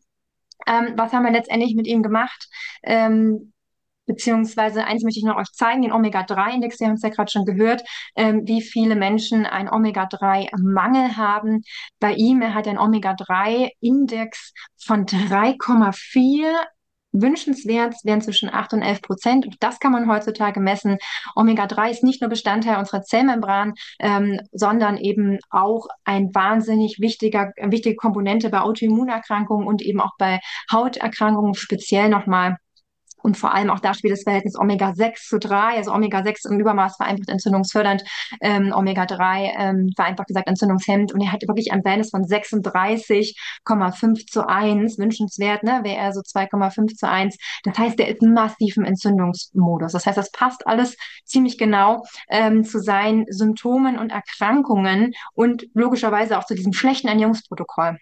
Ähm, 0.67 0.95
was 0.97 1.13
haben 1.13 1.25
wir 1.25 1.33
letztendlich 1.33 1.75
mit 1.75 1.87
ihm 1.87 2.03
gemacht? 2.03 2.49
Ähm, 2.83 3.53
beziehungsweise 4.09 4.85
eins 4.85 5.05
möchte 5.05 5.21
ich 5.21 5.25
noch 5.25 5.37
euch 5.37 5.53
zeigen, 5.53 5.83
den 5.83 5.93
Omega-3-Index, 5.93 6.81
wir 6.81 6.89
haben 6.89 6.95
es 6.95 7.03
ja 7.03 7.11
gerade 7.11 7.31
schon 7.31 7.45
gehört, 7.45 7.85
ähm, 8.17 8.43
wie 8.47 8.63
viele 8.63 8.97
Menschen 8.97 9.47
einen 9.47 9.69
Omega-3-Mangel 9.69 11.17
haben. 11.17 11.63
Bei 12.01 12.15
ihm, 12.15 12.43
er 12.43 12.55
hat 12.55 12.67
einen 12.67 12.79
Omega-3-Index 12.79 14.53
von 14.77 15.07
3,4 15.07 16.67
Wünschenswert 17.13 17.95
wären 18.05 18.21
zwischen 18.21 18.53
8 18.53 18.75
und 18.75 18.83
11 18.83 19.03
Prozent. 19.03 19.47
Und 19.47 19.57
das 19.61 19.81
kann 19.81 19.93
man 19.93 20.11
heutzutage 20.11 20.61
messen. 20.61 20.99
Omega-3 21.35 21.91
ist 21.91 22.05
nicht 22.05 22.21
nur 22.21 22.31
Bestandteil 22.31 22.79
unserer 22.79 23.03
Zellmembran, 23.03 23.75
ähm, 23.99 24.41
sondern 24.53 24.99
eben 24.99 25.39
auch 25.51 25.87
ein 26.05 26.35
wahnsinnig 26.35 26.99
wichtiger, 27.01 27.53
wichtige 27.57 27.97
Komponente 27.97 28.51
bei 28.51 28.61
Autoimmunerkrankungen 28.61 29.67
und 29.67 29.83
eben 29.83 30.01
auch 30.01 30.17
bei 30.19 30.41
Hauterkrankungen 30.71 31.55
speziell 31.55 32.09
nochmal 32.09 32.59
und 33.29 33.37
vor 33.37 33.55
allem 33.55 33.69
auch 33.69 33.81
da 33.81 33.93
spielt 33.93 34.15
das 34.15 34.23
Verhältnis 34.23 34.59
Omega-6 34.59 35.29
zu 35.29 35.39
3, 35.39 35.77
also 35.77 35.93
Omega-6 35.93 36.51
im 36.51 36.61
Übermaß 36.61 36.97
vereinfacht 36.97 37.29
entzündungsfördernd, 37.29 38.03
ähm, 38.41 38.73
Omega-3 38.75 39.51
ähm, 39.59 39.91
vereinfacht 39.95 40.29
gesagt 40.29 40.49
entzündungshemmend. 40.49 41.13
Und 41.13 41.21
er 41.21 41.31
hat 41.31 41.43
wirklich 41.47 41.71
ein 41.71 41.83
Verhältnis 41.83 42.09
von 42.09 42.25
36,5 42.25 44.27
zu 44.27 44.49
1, 44.49 44.97
wünschenswert, 44.97 45.63
ne, 45.63 45.81
wäre 45.83 45.99
er 45.99 46.15
so 46.15 46.21
2,5 46.21 46.97
zu 46.97 47.07
1. 47.07 47.37
Das 47.65 47.77
heißt, 47.77 48.01
er 48.01 48.09
ist 48.09 48.23
massiv 48.23 48.79
im 48.79 48.85
Entzündungsmodus. 48.85 49.93
Das 49.93 50.07
heißt, 50.07 50.17
das 50.17 50.33
passt 50.33 50.67
alles 50.67 50.97
ziemlich 51.27 51.59
genau 51.59 52.05
ähm, 52.31 52.65
zu 52.65 52.81
seinen 52.81 53.27
Symptomen 53.29 53.99
und 53.99 54.09
Erkrankungen 54.09 55.13
und 55.35 55.67
logischerweise 55.75 56.39
auch 56.39 56.47
zu 56.47 56.55
diesem 56.55 56.73
schlechten 56.73 57.09
Ernährungsprotokoll. 57.09 57.99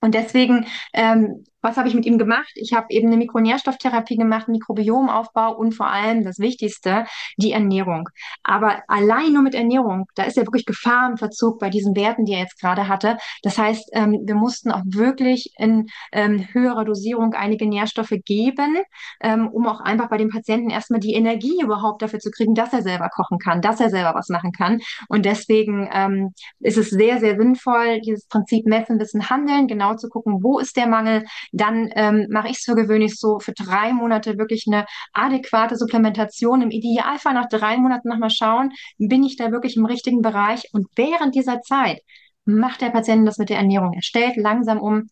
Und 0.00 0.14
deswegen 0.14 0.66
ähm, 0.94 1.44
was 1.60 1.76
habe 1.76 1.88
ich 1.88 1.94
mit 1.94 2.06
ihm 2.06 2.18
gemacht? 2.18 2.50
Ich 2.54 2.72
habe 2.72 2.86
eben 2.90 3.08
eine 3.08 3.16
Mikronährstofftherapie 3.16 4.16
gemacht, 4.16 4.48
Mikrobiomaufbau 4.48 5.56
und 5.56 5.72
vor 5.72 5.88
allem 5.88 6.24
das 6.24 6.38
Wichtigste, 6.38 7.06
die 7.36 7.52
Ernährung. 7.52 8.08
Aber 8.42 8.82
allein 8.86 9.32
nur 9.32 9.42
mit 9.42 9.54
Ernährung, 9.54 10.06
da 10.14 10.24
ist 10.24 10.36
ja 10.36 10.44
wirklich 10.44 10.66
Gefahr 10.66 11.10
im 11.10 11.16
Verzug 11.16 11.58
bei 11.58 11.70
diesen 11.70 11.96
Werten, 11.96 12.24
die 12.24 12.32
er 12.32 12.40
jetzt 12.40 12.60
gerade 12.60 12.88
hatte. 12.88 13.18
Das 13.42 13.58
heißt, 13.58 13.90
ähm, 13.92 14.20
wir 14.24 14.34
mussten 14.34 14.70
auch 14.70 14.82
wirklich 14.86 15.52
in 15.58 15.86
ähm, 16.12 16.46
höherer 16.52 16.84
Dosierung 16.84 17.34
einige 17.34 17.66
Nährstoffe 17.66 18.14
geben, 18.24 18.78
ähm, 19.20 19.48
um 19.48 19.66
auch 19.66 19.80
einfach 19.80 20.08
bei 20.08 20.18
dem 20.18 20.30
Patienten 20.30 20.70
erstmal 20.70 21.00
die 21.00 21.14
Energie 21.14 21.60
überhaupt 21.62 22.02
dafür 22.02 22.20
zu 22.20 22.30
kriegen, 22.30 22.54
dass 22.54 22.72
er 22.72 22.82
selber 22.82 23.08
kochen 23.08 23.38
kann, 23.38 23.60
dass 23.60 23.80
er 23.80 23.90
selber 23.90 24.14
was 24.14 24.28
machen 24.28 24.52
kann. 24.52 24.80
Und 25.08 25.24
deswegen 25.24 25.88
ähm, 25.92 26.34
ist 26.60 26.78
es 26.78 26.90
sehr, 26.90 27.18
sehr 27.18 27.36
sinnvoll, 27.36 28.00
dieses 28.00 28.26
Prinzip 28.26 28.66
messen, 28.66 29.00
wissen, 29.00 29.28
handeln, 29.28 29.66
genau 29.66 29.96
zu 29.96 30.08
gucken, 30.08 30.42
wo 30.42 30.58
ist 30.58 30.76
der 30.76 30.86
Mangel, 30.86 31.24
dann 31.52 31.90
ähm, 31.94 32.26
mache 32.30 32.48
ich 32.48 32.58
es 32.58 32.64
für 32.64 32.74
gewöhnlich 32.74 33.18
so 33.18 33.38
für 33.38 33.52
drei 33.52 33.92
Monate 33.92 34.38
wirklich 34.38 34.64
eine 34.66 34.86
adäquate 35.12 35.76
Supplementation. 35.76 36.62
Im 36.62 36.70
Idealfall 36.70 37.34
nach 37.34 37.48
drei 37.48 37.76
Monaten 37.76 38.08
nochmal 38.08 38.30
schauen, 38.30 38.70
bin 38.98 39.24
ich 39.24 39.36
da 39.36 39.50
wirklich 39.50 39.76
im 39.76 39.86
richtigen 39.86 40.22
Bereich. 40.22 40.68
Und 40.72 40.86
während 40.96 41.34
dieser 41.34 41.60
Zeit 41.60 42.00
macht 42.44 42.80
der 42.80 42.90
Patient 42.90 43.26
das 43.26 43.38
mit 43.38 43.50
der 43.50 43.58
Ernährung. 43.58 43.92
Er 43.94 44.02
stellt 44.02 44.36
langsam 44.36 44.80
um, 44.80 45.08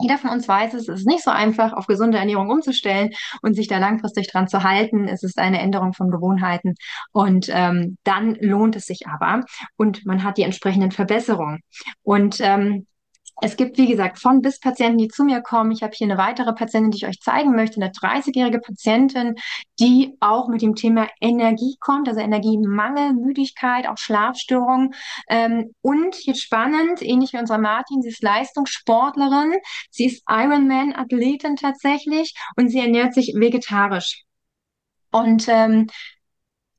jeder 0.00 0.16
von 0.16 0.30
uns 0.30 0.46
weiß 0.46 0.74
es, 0.74 0.88
es 0.88 1.00
ist 1.00 1.06
nicht 1.06 1.24
so 1.24 1.30
einfach, 1.30 1.72
auf 1.72 1.86
gesunde 1.86 2.18
Ernährung 2.18 2.50
umzustellen 2.50 3.10
und 3.42 3.54
sich 3.54 3.66
da 3.66 3.78
langfristig 3.78 4.28
dran 4.30 4.46
zu 4.46 4.62
halten. 4.62 5.08
Es 5.08 5.24
ist 5.24 5.38
eine 5.38 5.60
Änderung 5.60 5.92
von 5.92 6.10
Gewohnheiten 6.10 6.74
und 7.12 7.48
ähm, 7.52 7.98
dann 8.04 8.36
lohnt 8.36 8.76
es 8.76 8.86
sich 8.86 9.06
aber 9.08 9.44
und 9.76 10.06
man 10.06 10.22
hat 10.22 10.38
die 10.38 10.42
entsprechenden 10.42 10.92
Verbesserungen. 10.92 11.60
Und 12.02 12.38
ähm, 12.40 12.86
es 13.40 13.56
gibt, 13.56 13.78
wie 13.78 13.86
gesagt, 13.86 14.18
von 14.18 14.40
bis 14.40 14.58
Patienten, 14.58 14.98
die 14.98 15.08
zu 15.08 15.24
mir 15.24 15.40
kommen. 15.40 15.70
Ich 15.70 15.82
habe 15.82 15.92
hier 15.94 16.06
eine 16.06 16.18
weitere 16.18 16.52
Patientin, 16.52 16.90
die 16.90 16.98
ich 16.98 17.06
euch 17.06 17.20
zeigen 17.20 17.54
möchte, 17.54 17.80
eine 17.80 17.90
30-jährige 17.90 18.58
Patientin, 18.60 19.36
die 19.78 20.16
auch 20.20 20.48
mit 20.48 20.62
dem 20.62 20.74
Thema 20.74 21.08
Energie 21.20 21.76
kommt, 21.80 22.08
also 22.08 22.20
Energiemangel, 22.20 23.14
Müdigkeit, 23.14 23.88
auch 23.88 23.98
Schlafstörungen. 23.98 24.94
Ähm, 25.28 25.74
und 25.82 26.16
jetzt 26.24 26.42
spannend, 26.42 27.00
ähnlich 27.02 27.32
wie 27.32 27.38
unsere 27.38 27.60
Martin, 27.60 28.02
sie 28.02 28.08
ist 28.08 28.22
Leistungssportlerin, 28.22 29.54
sie 29.90 30.06
ist 30.06 30.22
Ironman-Athletin 30.28 31.56
tatsächlich 31.56 32.34
und 32.56 32.68
sie 32.70 32.80
ernährt 32.80 33.14
sich 33.14 33.34
vegetarisch. 33.36 34.24
Und 35.10 35.46
ähm, 35.48 35.86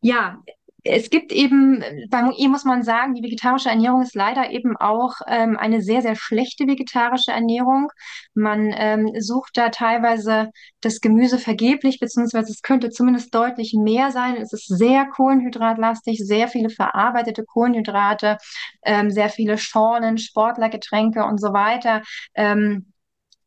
ja, 0.02 0.38
es 0.84 1.10
gibt 1.10 1.32
eben, 1.32 1.84
beim 2.10 2.30
UI 2.30 2.48
muss 2.48 2.64
man 2.64 2.84
sagen, 2.84 3.14
die 3.14 3.24
vegetarische 3.24 3.70
Ernährung 3.70 4.02
ist 4.02 4.16
leider 4.16 4.52
eben 4.52 4.78
auch 4.78 5.16
ähm, 5.28 5.58
eine 5.58 5.82
sehr, 5.82 6.02
sehr 6.02 6.16
schlechte 6.16 6.68
vegetarische 6.68 7.32
Ernährung. 7.32 7.92
Man 8.34 8.74
ähm, 8.76 9.12
sucht 9.20 9.58
da 9.58 9.70
teilweise 9.70 10.52
das 10.82 11.02
Gemüse 11.02 11.38
vergeblich, 11.38 12.00
beziehungsweise 12.00 12.52
es 12.52 12.62
könnte 12.62 12.90
zumindest 12.90 13.34
deutlich 13.36 13.74
mehr 13.74 14.12
sein. 14.12 14.38
Es 14.38 14.54
ist 14.54 14.68
sehr 14.68 15.06
kohlenhydratlastig, 15.08 16.20
sehr 16.26 16.48
viele 16.48 16.70
verarbeitete 16.70 17.44
Kohlenhydrate, 17.44 18.38
ähm, 18.84 19.12
sehr 19.12 19.30
viele 19.30 19.58
Schorlen, 19.58 20.18
Sportlergetränke 20.18 21.26
und 21.26 21.40
so 21.40 21.54
weiter. 21.54 22.04
Ähm, 22.36 22.94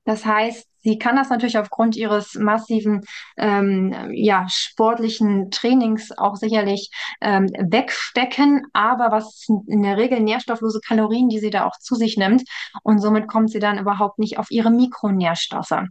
das 0.05 0.27
heißt, 0.27 0.72
Sie 0.83 0.99
kann 0.99 1.17
das 1.17 1.31
natürlich 1.31 1.59
aufgrund 1.59 1.97
ihres 1.97 2.35
massiven 2.35 3.03
ähm, 3.37 4.11
ja, 4.13 4.47
sportlichen 4.49 5.51
Trainings 5.51 6.11
auch 6.17 6.37
sicherlich 6.37 6.91
ähm, 7.21 7.47
wegstecken, 7.47 8.67
aber 8.73 9.11
was 9.11 9.47
in 9.67 9.83
der 9.83 9.97
Regel 9.97 10.21
nährstofflose 10.21 10.81
Kalorien, 10.87 11.29
die 11.29 11.39
sie 11.39 11.51
da 11.51 11.67
auch 11.67 11.79
zu 11.79 11.95
sich 11.95 12.17
nimmt 12.17 12.43
und 12.83 12.99
somit 12.99 13.29
kommt 13.29 13.51
sie 13.51 13.61
dann 13.61 13.79
überhaupt 13.79 14.19
nicht 14.19 14.39
auf 14.39 14.51
ihre 14.51 14.71
Mikronährstoffe. 14.71 15.83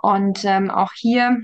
Und 0.00 0.44
ähm, 0.44 0.70
auch 0.70 0.92
hier 0.94 1.38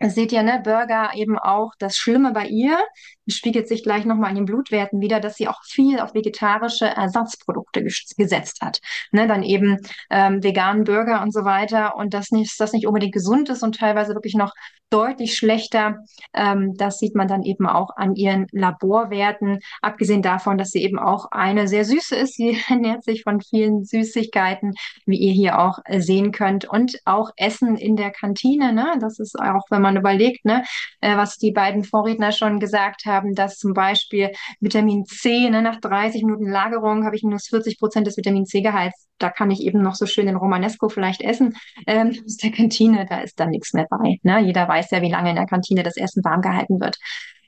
seht 0.00 0.32
ihr, 0.32 0.42
ne, 0.42 0.60
Burger 0.62 1.10
eben 1.14 1.38
auch 1.38 1.72
das 1.78 1.96
Schlimme 1.96 2.32
bei 2.32 2.46
ihr, 2.46 2.78
spiegelt 3.26 3.68
sich 3.68 3.82
gleich 3.82 4.04
nochmal 4.04 4.30
in 4.30 4.36
den 4.36 4.44
Blutwerten 4.44 5.00
wieder, 5.00 5.20
dass 5.20 5.36
sie 5.36 5.48
auch 5.48 5.62
viel 5.64 6.00
auf 6.00 6.14
vegetarische 6.14 6.86
Ersatzprodukte 6.86 7.82
gesetzt 8.16 8.60
hat. 8.60 8.80
Ne, 9.12 9.26
dann 9.26 9.42
eben 9.42 9.78
ähm, 10.10 10.42
veganen 10.42 10.84
Burger 10.84 11.22
und 11.22 11.32
so 11.32 11.44
weiter 11.44 11.96
und 11.96 12.14
das 12.14 12.30
nicht, 12.30 12.58
das 12.60 12.72
nicht 12.72 12.86
unbedingt 12.86 13.14
gesund 13.14 13.48
ist 13.48 13.62
und 13.62 13.78
teilweise 13.78 14.14
wirklich 14.14 14.34
noch 14.34 14.52
deutlich 14.90 15.36
schlechter. 15.36 15.98
Ähm, 16.34 16.74
das 16.76 16.98
sieht 16.98 17.14
man 17.14 17.28
dann 17.28 17.42
eben 17.42 17.66
auch 17.66 17.90
an 17.96 18.14
ihren 18.14 18.46
Laborwerten, 18.52 19.58
abgesehen 19.82 20.22
davon, 20.22 20.58
dass 20.58 20.70
sie 20.70 20.82
eben 20.82 20.98
auch 20.98 21.26
eine 21.30 21.68
sehr 21.68 21.84
süße 21.84 22.16
ist. 22.16 22.34
Sie 22.34 22.58
ernährt 22.68 23.04
sich 23.04 23.22
von 23.22 23.40
vielen 23.40 23.84
Süßigkeiten, 23.84 24.74
wie 25.06 25.18
ihr 25.18 25.32
hier 25.32 25.58
auch 25.58 25.78
sehen 25.98 26.32
könnt 26.32 26.64
und 26.64 26.98
auch 27.04 27.30
Essen 27.36 27.76
in 27.76 27.96
der 27.96 28.10
Kantine. 28.10 28.72
Ne? 28.72 28.94
Das 29.00 29.18
ist 29.18 29.38
auch, 29.38 29.64
wenn 29.70 29.82
man 29.82 29.96
überlegt, 29.96 30.44
ne, 30.44 30.64
äh, 31.00 31.16
was 31.16 31.36
die 31.36 31.52
beiden 31.52 31.84
Vorredner 31.84 32.32
schon 32.32 32.60
gesagt 32.60 33.04
haben, 33.06 33.34
dass 33.34 33.58
zum 33.58 33.72
Beispiel 33.74 34.30
Vitamin 34.60 35.04
C, 35.04 35.50
ne, 35.50 35.62
nach 35.62 35.80
30 35.80 36.22
Minuten 36.22 36.48
Lagerung 36.48 37.04
habe 37.04 37.16
ich 37.16 37.22
minus 37.22 37.48
40 37.48 37.78
Prozent 37.78 38.06
des 38.06 38.16
Vitamin 38.16 38.46
C-Gehalts. 38.46 39.07
Da 39.18 39.30
kann 39.30 39.50
ich 39.50 39.60
eben 39.62 39.82
noch 39.82 39.94
so 39.94 40.06
schön 40.06 40.26
den 40.26 40.36
Romanesco 40.36 40.88
vielleicht 40.88 41.22
essen 41.22 41.56
ähm, 41.86 42.16
aus 42.24 42.36
der 42.36 42.52
Kantine. 42.52 43.06
Da 43.08 43.20
ist 43.20 43.38
dann 43.40 43.50
nichts 43.50 43.72
mehr 43.72 43.86
bei. 43.90 44.18
Ne? 44.22 44.40
Jeder 44.40 44.68
weiß 44.68 44.90
ja, 44.90 45.02
wie 45.02 45.10
lange 45.10 45.30
in 45.30 45.36
der 45.36 45.46
Kantine 45.46 45.82
das 45.82 45.96
Essen 45.96 46.24
warm 46.24 46.42
gehalten 46.42 46.80
wird. 46.80 46.98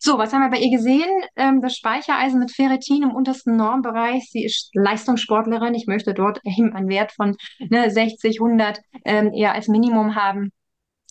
So, 0.03 0.17
was 0.17 0.33
haben 0.33 0.41
wir 0.41 0.49
bei 0.49 0.59
ihr 0.59 0.75
gesehen? 0.75 1.11
Ähm, 1.37 1.61
das 1.61 1.77
Speichereisen 1.77 2.41
mit 2.41 2.53
Ferritin 2.53 3.03
im 3.03 3.11
untersten 3.11 3.57
Normbereich. 3.57 4.31
Sie 4.31 4.45
ist 4.45 4.71
Leistungssportlerin. 4.73 5.75
Ich 5.75 5.87
möchte 5.87 6.15
dort 6.15 6.41
einen 6.47 6.89
Wert 6.89 7.13
von 7.13 7.37
ne, 7.59 7.91
60, 7.91 8.41
100 8.41 8.81
ähm, 9.05 9.33
eher 9.35 9.53
als 9.53 9.69
Minimum 9.69 10.15
haben. 10.15 10.53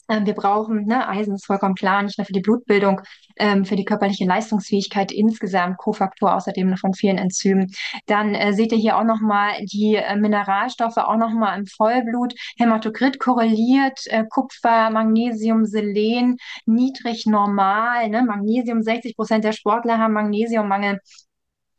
Ähm, 0.09 0.25
wir 0.25 0.33
brauchen, 0.33 0.85
ne, 0.85 1.07
Eisen 1.07 1.35
ist 1.35 1.45
vollkommen 1.45 1.75
klar, 1.75 2.01
nicht 2.03 2.17
nur 2.17 2.25
für 2.25 2.33
die 2.33 2.41
Blutbildung, 2.41 3.01
ähm, 3.37 3.65
für 3.65 3.75
die 3.75 3.85
körperliche 3.85 4.25
Leistungsfähigkeit 4.25 5.11
insgesamt, 5.11 5.77
Kofaktor 5.77 6.35
außerdem 6.35 6.75
von 6.77 6.93
vielen 6.93 7.17
Enzymen. 7.17 7.71
Dann 8.07 8.33
äh, 8.35 8.53
seht 8.53 8.71
ihr 8.71 8.77
hier 8.77 8.97
auch 8.97 9.03
nochmal 9.03 9.53
die 9.65 9.95
äh, 9.95 10.15
Mineralstoffe 10.15 10.97
auch 10.97 11.17
nochmal 11.17 11.59
im 11.59 11.65
Vollblut. 11.67 12.33
Hämatokrit 12.57 13.19
korreliert, 13.19 13.99
äh, 14.07 14.25
Kupfer, 14.29 14.89
Magnesium, 14.89 15.65
Selen, 15.65 16.37
niedrig 16.65 17.25
normal. 17.25 18.09
Ne? 18.09 18.23
Magnesium, 18.23 18.81
60 18.81 19.15
Prozent 19.15 19.43
der 19.43 19.53
Sportler 19.53 19.99
haben 19.99 20.13
Magnesiummangel. 20.13 20.99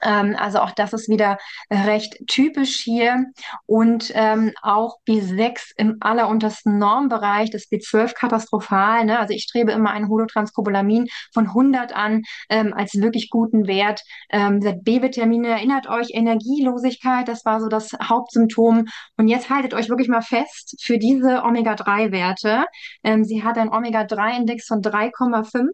Ähm, 0.03 0.37
also 0.39 0.61
auch 0.61 0.73
das 0.73 0.93
ist 0.93 1.09
wieder 1.09 1.39
recht 1.71 2.17
typisch 2.27 2.77
hier. 2.77 3.27
Und 3.67 4.13
ähm, 4.15 4.53
auch 4.63 4.97
B6 5.07 5.73
im 5.77 5.97
alleruntersten 6.01 6.79
Normbereich, 6.79 7.51
das 7.51 7.65
B12 7.71 8.15
katastrophal. 8.15 9.05
Ne? 9.05 9.19
Also 9.19 9.35
ich 9.35 9.43
strebe 9.43 9.73
immer 9.73 9.91
ein 9.91 10.09
Holotranscobalamin 10.09 11.09
von 11.33 11.47
100 11.47 11.95
an 11.95 12.23
ähm, 12.49 12.75
als 12.75 12.95
wirklich 12.95 13.31
guten 13.31 13.67
Wert. 13.67 14.03
Ähm, 14.31 14.61
B-Vitamine, 14.83 15.49
erinnert 15.49 15.89
euch, 15.89 16.11
Energielosigkeit, 16.13 17.29
das 17.29 17.45
war 17.45 17.61
so 17.61 17.69
das 17.69 17.93
Hauptsymptom. 18.03 18.87
Und 19.17 19.29
jetzt 19.29 19.51
haltet 19.51 19.75
euch 19.75 19.89
wirklich 19.89 20.09
mal 20.09 20.23
fest 20.23 20.77
für 20.83 20.99
diese 20.99 21.43
Omega-3-Werte. 21.43 22.65
Ähm, 23.05 23.25
sie 23.25 23.45
hat 23.45 23.59
einen 23.59 23.73
Omega-3-Index 23.73 24.67
von 24.67 24.83
3,5 24.83 25.69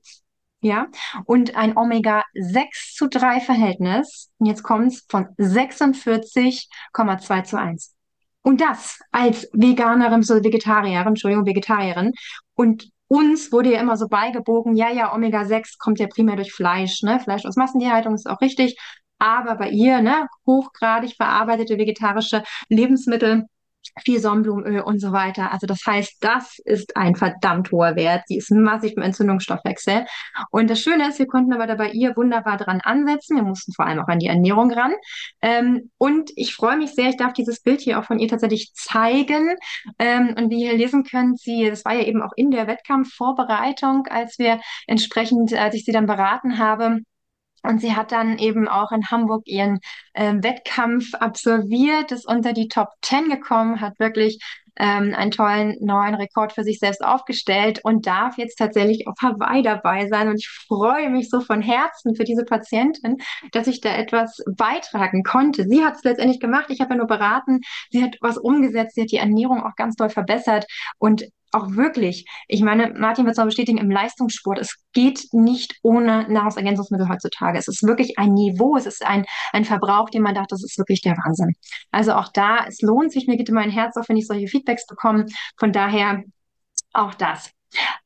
ja, 0.66 0.86
und 1.24 1.56
ein 1.56 1.76
Omega-6 1.76 2.94
zu 2.94 3.08
3 3.08 3.40
Verhältnis, 3.40 4.30
und 4.38 4.46
jetzt 4.46 4.62
kommt 4.62 4.88
es 4.88 5.04
von 5.08 5.26
46,2 5.38 7.44
zu 7.44 7.58
1. 7.58 7.94
Und 8.42 8.60
das 8.60 9.00
als 9.10 9.48
Veganerin, 9.52 10.22
so 10.22 10.34
Vegetarierin, 10.34 11.08
Entschuldigung, 11.08 11.46
Vegetarierin. 11.46 12.12
Und 12.54 12.88
uns 13.08 13.52
wurde 13.52 13.72
ja 13.72 13.80
immer 13.80 13.96
so 13.96 14.08
beigebogen, 14.08 14.76
ja, 14.76 14.90
ja, 14.90 15.14
Omega-6 15.14 15.78
kommt 15.78 15.98
ja 15.98 16.06
primär 16.06 16.36
durch 16.36 16.52
Fleisch, 16.52 17.02
ne? 17.02 17.20
Fleisch 17.20 17.44
aus 17.44 17.56
Massentierhaltung 17.56 18.14
ist 18.14 18.28
auch 18.28 18.40
richtig. 18.40 18.78
Aber 19.18 19.56
bei 19.56 19.70
ihr, 19.70 20.00
ne, 20.00 20.26
hochgradig 20.46 21.16
verarbeitete 21.16 21.78
vegetarische 21.78 22.42
Lebensmittel, 22.68 23.46
viel 24.04 24.20
Sonnenblumenöl 24.20 24.80
und 24.80 25.00
so 25.00 25.12
weiter. 25.12 25.52
Also 25.52 25.66
das 25.66 25.80
heißt, 25.86 26.16
das 26.20 26.58
ist 26.64 26.96
ein 26.96 27.14
verdammt 27.14 27.70
hoher 27.72 27.96
Wert. 27.96 28.24
Die 28.28 28.36
ist 28.38 28.50
massiv 28.50 28.92
im 28.96 29.02
Entzündungsstoffwechsel. 29.02 30.06
Und 30.50 30.70
das 30.70 30.80
Schöne 30.80 31.08
ist, 31.08 31.18
wir 31.18 31.26
konnten 31.26 31.52
aber 31.52 31.66
dabei 31.66 31.90
ihr 31.90 32.16
wunderbar 32.16 32.56
dran 32.56 32.80
ansetzen. 32.82 33.36
Wir 33.36 33.44
mussten 33.44 33.72
vor 33.72 33.86
allem 33.86 34.00
auch 34.00 34.08
an 34.08 34.18
die 34.18 34.26
Ernährung 34.26 34.72
ran. 34.72 34.92
Ähm, 35.42 35.90
und 35.98 36.30
ich 36.36 36.54
freue 36.54 36.76
mich 36.76 36.94
sehr, 36.94 37.08
ich 37.08 37.16
darf 37.16 37.32
dieses 37.32 37.60
Bild 37.60 37.80
hier 37.80 37.98
auch 37.98 38.04
von 38.04 38.18
ihr 38.18 38.28
tatsächlich 38.28 38.72
zeigen. 38.74 39.56
Ähm, 39.98 40.34
und 40.36 40.50
wie 40.50 40.64
ihr 40.64 40.76
lesen 40.76 41.04
könnt, 41.04 41.38
sie, 41.40 41.68
das 41.68 41.84
war 41.84 41.94
ja 41.94 42.04
eben 42.04 42.22
auch 42.22 42.32
in 42.36 42.50
der 42.50 42.66
Wettkampfvorbereitung, 42.66 44.06
als 44.08 44.38
wir 44.38 44.60
entsprechend, 44.86 45.52
als 45.54 45.74
ich 45.74 45.84
sie 45.84 45.92
dann 45.92 46.06
beraten 46.06 46.58
habe, 46.58 47.00
Und 47.66 47.80
sie 47.80 47.94
hat 47.94 48.12
dann 48.12 48.38
eben 48.38 48.68
auch 48.68 48.92
in 48.92 49.06
Hamburg 49.10 49.42
ihren 49.46 49.80
äh, 50.14 50.34
Wettkampf 50.34 51.14
absolviert, 51.14 52.12
ist 52.12 52.26
unter 52.26 52.52
die 52.52 52.68
Top 52.68 52.88
10 53.02 53.28
gekommen, 53.28 53.80
hat 53.80 53.98
wirklich 53.98 54.38
ähm, 54.78 55.14
einen 55.14 55.30
tollen 55.30 55.76
neuen 55.80 56.14
Rekord 56.14 56.52
für 56.52 56.64
sich 56.64 56.78
selbst 56.78 57.02
aufgestellt 57.02 57.80
und 57.82 58.06
darf 58.06 58.36
jetzt 58.38 58.56
tatsächlich 58.56 59.06
auf 59.08 59.16
Hawaii 59.22 59.62
dabei 59.62 60.08
sein. 60.08 60.28
Und 60.28 60.36
ich 60.36 60.48
freue 60.48 61.10
mich 61.10 61.30
so 61.30 61.40
von 61.40 61.62
Herzen 61.62 62.14
für 62.14 62.24
diese 62.24 62.44
Patientin, 62.44 63.16
dass 63.52 63.66
ich 63.66 63.80
da 63.80 63.94
etwas 63.94 64.42
beitragen 64.56 65.22
konnte. 65.22 65.64
Sie 65.64 65.84
hat 65.84 65.96
es 65.96 66.04
letztendlich 66.04 66.40
gemacht. 66.40 66.66
Ich 66.68 66.80
habe 66.80 66.94
ja 66.94 66.98
nur 66.98 67.06
beraten. 67.06 67.60
Sie 67.90 68.02
hat 68.02 68.16
was 68.20 68.36
umgesetzt. 68.36 68.94
Sie 68.94 69.02
hat 69.02 69.12
die 69.12 69.16
Ernährung 69.16 69.62
auch 69.62 69.76
ganz 69.76 69.96
doll 69.96 70.10
verbessert. 70.10 70.66
Und 70.98 71.24
auch 71.56 71.74
wirklich, 71.74 72.26
ich 72.48 72.62
meine, 72.62 72.92
Martin 72.94 73.24
wird 73.24 73.34
es 73.34 73.38
auch 73.38 73.46
bestätigen, 73.46 73.78
im 73.78 73.90
Leistungssport, 73.90 74.58
es 74.58 74.76
geht 74.92 75.28
nicht 75.32 75.76
ohne 75.82 76.28
Nahrungsergänzungsmittel 76.28 77.08
heutzutage. 77.08 77.58
Es 77.58 77.68
ist 77.68 77.82
wirklich 77.82 78.18
ein 78.18 78.34
Niveau, 78.34 78.76
es 78.76 78.86
ist 78.86 79.04
ein, 79.04 79.24
ein 79.52 79.64
Verbrauch, 79.64 80.10
den 80.10 80.22
man 80.22 80.34
dachte, 80.34 80.48
das 80.50 80.64
ist 80.64 80.78
wirklich 80.78 81.02
der 81.02 81.16
Wahnsinn. 81.16 81.54
Also 81.90 82.12
auch 82.12 82.28
da, 82.32 82.64
es 82.66 82.80
lohnt 82.82 83.12
sich, 83.12 83.26
mir 83.26 83.36
geht 83.36 83.48
immer 83.48 83.62
ein 83.62 83.70
Herz 83.70 83.96
auf, 83.96 84.08
wenn 84.08 84.16
ich 84.16 84.26
solche 84.26 84.48
Feedbacks 84.48 84.86
bekomme. 84.86 85.26
Von 85.58 85.72
daher 85.72 86.22
auch 86.92 87.14
das. 87.14 87.55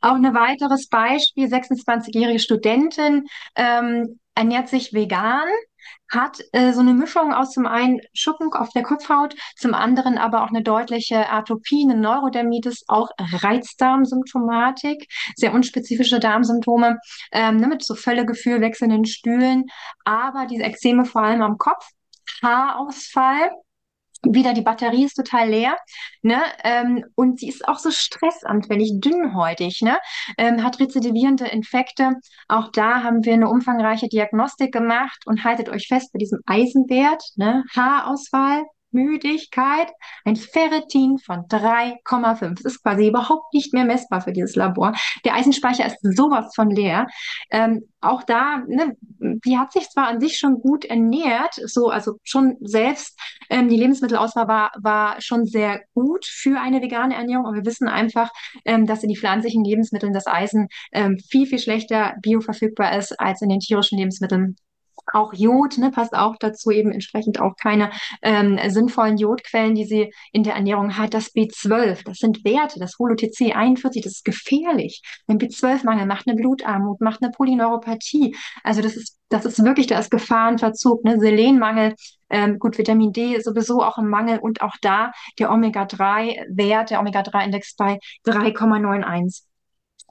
Auch 0.00 0.14
ein 0.14 0.34
weiteres 0.34 0.88
Beispiel, 0.88 1.46
26-jährige 1.46 2.38
Studentin 2.38 3.26
ähm, 3.56 4.18
ernährt 4.34 4.68
sich 4.68 4.92
vegan, 4.92 5.48
hat 6.10 6.40
äh, 6.52 6.72
so 6.72 6.80
eine 6.80 6.92
Mischung 6.92 7.32
aus 7.32 7.52
zum 7.52 7.66
einen 7.66 8.00
Schuppen 8.12 8.52
auf 8.52 8.70
der 8.70 8.82
Kopfhaut, 8.82 9.34
zum 9.56 9.74
anderen 9.74 10.18
aber 10.18 10.42
auch 10.42 10.48
eine 10.48 10.62
deutliche 10.62 11.30
Atopie, 11.30 11.86
eine 11.88 12.00
Neurodermitis, 12.00 12.84
auch 12.88 13.10
Reizdarmsymptomatik, 13.18 15.06
sehr 15.36 15.52
unspezifische 15.52 16.18
Darmsymptome, 16.18 16.98
ähm, 17.32 17.56
ne, 17.56 17.68
mit 17.68 17.84
so 17.84 17.94
Völlegefühl, 17.94 18.60
wechselnden 18.60 19.04
Stühlen, 19.04 19.66
aber 20.04 20.46
diese 20.46 20.64
Ekzeme 20.64 21.04
vor 21.04 21.22
allem 21.22 21.42
am 21.42 21.58
Kopf, 21.58 21.88
Haarausfall, 22.42 23.50
wieder 24.22 24.52
die 24.52 24.62
Batterie 24.62 25.04
ist 25.04 25.14
total 25.14 25.48
leer, 25.48 25.76
ne? 26.22 26.40
Ähm, 26.64 27.04
und 27.14 27.40
sie 27.40 27.48
ist 27.48 27.66
auch 27.66 27.78
so 27.78 27.90
stressanfällig, 27.90 29.00
dünnhäutig, 29.00 29.80
ne? 29.82 29.98
Ähm, 30.38 30.62
hat 30.62 30.80
rezidivierende 30.80 31.46
Infekte. 31.46 32.12
Auch 32.48 32.70
da 32.72 33.02
haben 33.02 33.24
wir 33.24 33.34
eine 33.34 33.48
umfangreiche 33.48 34.08
Diagnostik 34.08 34.72
gemacht 34.72 35.22
und 35.26 35.44
haltet 35.44 35.68
euch 35.68 35.86
fest 35.88 36.12
bei 36.12 36.18
diesem 36.18 36.40
Eisenwert, 36.46 37.22
ne? 37.36 37.64
Haarausfall, 37.74 38.64
Müdigkeit, 38.92 39.88
ein 40.24 40.36
Ferritin 40.36 41.18
von 41.18 41.46
3,5. 41.46 42.54
Das 42.54 42.64
ist 42.64 42.82
quasi 42.82 43.08
überhaupt 43.08 43.52
nicht 43.54 43.72
mehr 43.72 43.84
messbar 43.84 44.20
für 44.20 44.32
dieses 44.32 44.56
Labor. 44.56 44.92
Der 45.24 45.34
Eisenspeicher 45.34 45.86
ist 45.86 45.98
sowas 46.02 46.54
von 46.54 46.70
leer. 46.70 47.06
Ähm, 47.50 47.82
auch 48.00 48.22
da, 48.22 48.62
ne, 48.66 48.96
die 49.44 49.58
hat 49.58 49.72
sich 49.72 49.88
zwar 49.90 50.08
an 50.08 50.20
sich 50.20 50.38
schon 50.38 50.54
gut 50.60 50.84
ernährt, 50.84 51.54
so, 51.66 51.88
also 51.88 52.14
schon 52.24 52.56
selbst, 52.60 53.18
ähm, 53.50 53.68
die 53.68 53.76
Lebensmittelauswahl 53.76 54.48
war, 54.48 54.72
war 54.80 55.20
schon 55.20 55.44
sehr 55.44 55.80
gut 55.94 56.24
für 56.24 56.60
eine 56.60 56.80
vegane 56.80 57.14
Ernährung, 57.14 57.46
aber 57.46 57.56
wir 57.56 57.66
wissen 57.66 57.88
einfach, 57.88 58.30
ähm, 58.64 58.86
dass 58.86 59.02
in 59.02 59.08
die 59.08 59.16
pflanzlichen 59.16 59.64
Lebensmitteln 59.64 60.12
das 60.12 60.26
Eisen 60.26 60.68
ähm, 60.92 61.18
viel, 61.18 61.46
viel 61.46 61.58
schlechter 61.58 62.14
bioverfügbar 62.22 62.96
ist 62.96 63.18
als 63.20 63.42
in 63.42 63.50
den 63.50 63.60
tierischen 63.60 63.98
Lebensmitteln. 63.98 64.56
Auch 65.12 65.32
Jod 65.32 65.78
ne, 65.78 65.90
passt 65.90 66.14
auch 66.14 66.36
dazu, 66.38 66.70
eben 66.70 66.92
entsprechend 66.92 67.40
auch 67.40 67.56
keine 67.56 67.90
ähm, 68.22 68.58
sinnvollen 68.68 69.16
Jodquellen, 69.16 69.74
die 69.74 69.84
sie 69.84 70.12
in 70.32 70.42
der 70.42 70.54
Ernährung 70.54 70.96
hat. 70.96 71.14
Das 71.14 71.34
B12, 71.34 72.04
das 72.04 72.18
sind 72.18 72.44
Werte, 72.44 72.78
das 72.78 72.98
Holo-TC 72.98 73.56
41, 73.56 74.02
das 74.02 74.12
ist 74.12 74.24
gefährlich. 74.24 75.02
Ein 75.26 75.38
B12-Mangel 75.38 76.06
macht 76.06 76.28
eine 76.28 76.36
Blutarmut, 76.36 77.00
macht 77.00 77.22
eine 77.22 77.32
Polyneuropathie. 77.32 78.36
Also 78.62 78.82
das 78.82 78.96
ist, 78.96 79.18
das 79.28 79.44
ist 79.44 79.62
wirklich, 79.64 79.86
da 79.86 79.98
ist 79.98 80.10
Gefahrenverzug. 80.10 81.04
Ne? 81.04 81.18
Selenmangel, 81.18 81.94
ähm, 82.28 82.58
gut, 82.58 82.78
Vitamin 82.78 83.12
D 83.12 83.40
sowieso 83.40 83.82
auch 83.82 83.98
im 83.98 84.08
Mangel 84.08 84.38
und 84.38 84.62
auch 84.62 84.76
da 84.80 85.12
der 85.38 85.50
Omega-3-Wert, 85.50 86.90
der 86.90 87.00
Omega-3-Index 87.00 87.74
bei 87.76 87.98
3,91. 88.26 89.42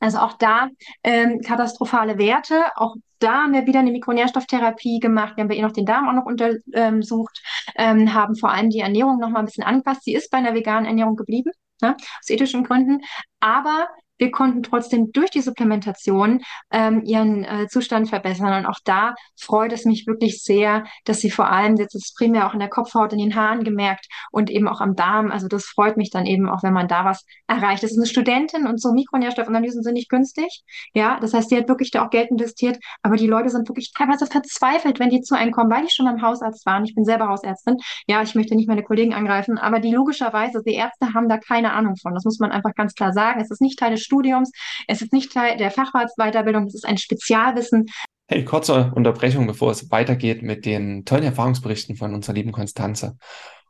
Also 0.01 0.19
auch 0.19 0.33
da 0.33 0.69
ähm, 1.03 1.41
katastrophale 1.41 2.17
Werte. 2.17 2.65
Auch 2.75 2.95
da 3.19 3.43
haben 3.43 3.53
wir 3.53 3.65
wieder 3.65 3.79
eine 3.79 3.91
Mikronährstofftherapie 3.91 4.99
gemacht. 4.99 5.35
Wir 5.35 5.43
haben 5.43 5.49
bei 5.49 5.55
ihr 5.55 5.63
noch 5.63 5.73
den 5.73 5.85
Darm 5.85 6.07
auch 6.09 6.13
noch 6.13 6.25
untersucht, 6.25 7.41
ähm, 7.75 8.13
haben 8.13 8.35
vor 8.35 8.51
allem 8.51 8.69
die 8.69 8.79
Ernährung 8.79 9.19
noch 9.19 9.29
mal 9.29 9.39
ein 9.39 9.45
bisschen 9.45 9.63
angepasst. 9.63 10.03
Sie 10.03 10.13
ist 10.13 10.31
bei 10.31 10.37
einer 10.37 10.53
veganen 10.53 10.85
Ernährung 10.85 11.15
geblieben, 11.15 11.51
ne, 11.81 11.95
aus 11.97 12.29
ethischen 12.29 12.63
Gründen. 12.63 13.01
Aber 13.39 13.87
wir 14.19 14.31
konnten 14.31 14.61
trotzdem 14.61 15.11
durch 15.11 15.31
die 15.31 15.41
Supplementation 15.41 16.41
ähm, 16.71 17.01
ihren 17.03 17.43
äh, 17.43 17.67
Zustand 17.67 18.09
verbessern. 18.09 18.53
Und 18.53 18.65
auch 18.65 18.79
da 18.83 19.15
freut 19.39 19.73
es 19.73 19.85
mich 19.85 20.05
wirklich 20.05 20.43
sehr, 20.43 20.83
dass 21.05 21.21
sie 21.21 21.31
vor 21.31 21.49
allem, 21.49 21.77
jetzt 21.77 21.95
ist 21.95 22.15
primär 22.15 22.47
auch 22.47 22.53
in 22.53 22.59
der 22.59 22.69
Kopfhaut, 22.69 23.13
in 23.13 23.19
den 23.19 23.35
Haaren 23.35 23.63
gemerkt 23.63 24.07
und 24.31 24.49
eben 24.49 24.67
auch 24.67 24.81
am 24.81 24.95
Darm. 24.95 25.31
Also 25.31 25.47
das 25.47 25.65
freut 25.65 25.97
mich 25.97 26.11
dann 26.11 26.25
eben 26.25 26.49
auch, 26.49 26.61
wenn 26.63 26.73
man 26.73 26.87
da 26.87 27.05
was 27.05 27.25
erreicht. 27.47 27.81
Das 27.81 27.91
ist 27.91 27.97
eine 27.97 28.05
Studentin 28.05 28.67
und 28.67 28.81
so 28.81 28.91
Mikronährstoffanalysen 28.91 29.81
sind 29.81 29.93
nicht 29.93 30.09
günstig. 30.09 30.63
Ja, 30.93 31.19
das 31.19 31.33
heißt, 31.33 31.49
sie 31.49 31.57
hat 31.57 31.69
wirklich 31.69 31.91
da 31.91 32.05
auch 32.05 32.09
Geld 32.09 32.29
investiert. 32.29 32.77
Aber 33.01 33.15
die 33.15 33.27
Leute 33.27 33.49
sind 33.49 33.69
wirklich 33.69 33.93
teilweise 33.93 34.25
verzweifelt, 34.25 34.99
wenn 34.99 35.09
die 35.09 35.21
zu 35.21 35.35
einem 35.35 35.51
kommen, 35.51 35.71
weil 35.71 35.83
die 35.83 35.91
schon 35.91 36.05
beim 36.05 36.21
Hausarzt 36.21 36.65
waren. 36.65 36.83
Ich 36.83 36.93
bin 36.93 37.05
selber 37.05 37.29
Hausärztin. 37.29 37.77
Ja, 38.07 38.21
ich 38.21 38.35
möchte 38.35 38.55
nicht 38.55 38.67
meine 38.67 38.83
Kollegen 38.83 39.13
angreifen, 39.13 39.57
aber 39.57 39.79
die 39.79 39.91
logischerweise, 39.91 40.61
die 40.65 40.73
Ärzte 40.73 41.13
haben 41.13 41.29
da 41.29 41.37
keine 41.37 41.71
Ahnung 41.71 41.95
von. 41.95 42.13
Das 42.13 42.25
muss 42.25 42.39
man 42.39 42.51
einfach 42.51 42.75
ganz 42.75 42.93
klar 42.93 43.13
sagen. 43.13 43.39
Es 43.39 43.49
ist 43.49 43.61
nicht 43.61 43.79
Teil 43.79 43.91
des 43.91 44.08
Studiums. 44.09 44.51
Es 44.87 45.01
ist 45.03 45.13
nicht 45.13 45.31
Teil 45.31 45.57
der 45.57 45.69
Facharztweiterbildung, 45.69 46.65
es 46.65 46.73
ist 46.73 46.85
ein 46.85 46.97
Spezialwissen. 46.97 47.85
Hey, 48.27 48.43
kurze 48.43 48.91
Unterbrechung, 48.95 49.47
bevor 49.47 49.71
es 49.71 49.89
weitergeht 49.91 50.41
mit 50.41 50.65
den 50.65 51.05
tollen 51.05 51.23
Erfahrungsberichten 51.23 51.95
von 51.95 52.13
unserer 52.13 52.33
lieben 52.33 52.51
Konstanze. 52.51 53.17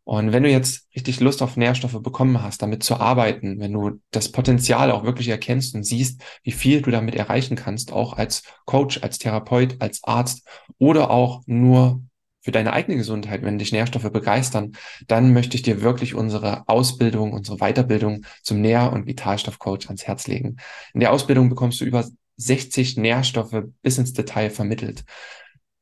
Und 0.03 0.31
wenn 0.31 0.43
du 0.43 0.49
jetzt 0.49 0.87
richtig 0.95 1.19
Lust 1.19 1.43
auf 1.43 1.55
Nährstoffe 1.55 2.01
bekommen 2.01 2.41
hast, 2.41 2.61
damit 2.61 2.81
zu 2.83 2.95
arbeiten, 2.95 3.59
wenn 3.59 3.73
du 3.73 4.01
das 4.11 4.31
Potenzial 4.31 4.91
auch 4.91 5.03
wirklich 5.03 5.27
erkennst 5.27 5.75
und 5.75 5.83
siehst, 5.83 6.23
wie 6.41 6.51
viel 6.51 6.81
du 6.81 6.89
damit 6.89 7.15
erreichen 7.15 7.55
kannst, 7.55 7.91
auch 7.93 8.13
als 8.13 8.43
Coach, 8.65 9.03
als 9.03 9.19
Therapeut, 9.19 9.75
als 9.79 10.03
Arzt 10.03 10.47
oder 10.79 11.11
auch 11.11 11.43
nur 11.45 12.01
für 12.41 12.51
deine 12.51 12.73
eigene 12.73 12.97
Gesundheit, 12.97 13.43
wenn 13.43 13.59
dich 13.59 13.71
Nährstoffe 13.71 14.11
begeistern, 14.11 14.73
dann 15.07 15.33
möchte 15.33 15.55
ich 15.55 15.61
dir 15.61 15.81
wirklich 15.81 16.15
unsere 16.15 16.67
Ausbildung, 16.67 17.33
unsere 17.33 17.57
Weiterbildung 17.57 18.25
zum 18.43 18.61
Nähr- 18.61 18.93
und 18.93 19.07
Vitalstoffcoach 19.07 19.87
ans 19.87 20.07
Herz 20.07 20.27
legen. 20.27 20.57
In 20.93 21.01
der 21.01 21.11
Ausbildung 21.11 21.49
bekommst 21.49 21.81
du 21.81 21.85
über 21.85 22.05
60 22.37 22.97
Nährstoffe 22.97 23.63
bis 23.81 23.97
ins 23.97 24.13
Detail 24.13 24.49
vermittelt, 24.49 25.03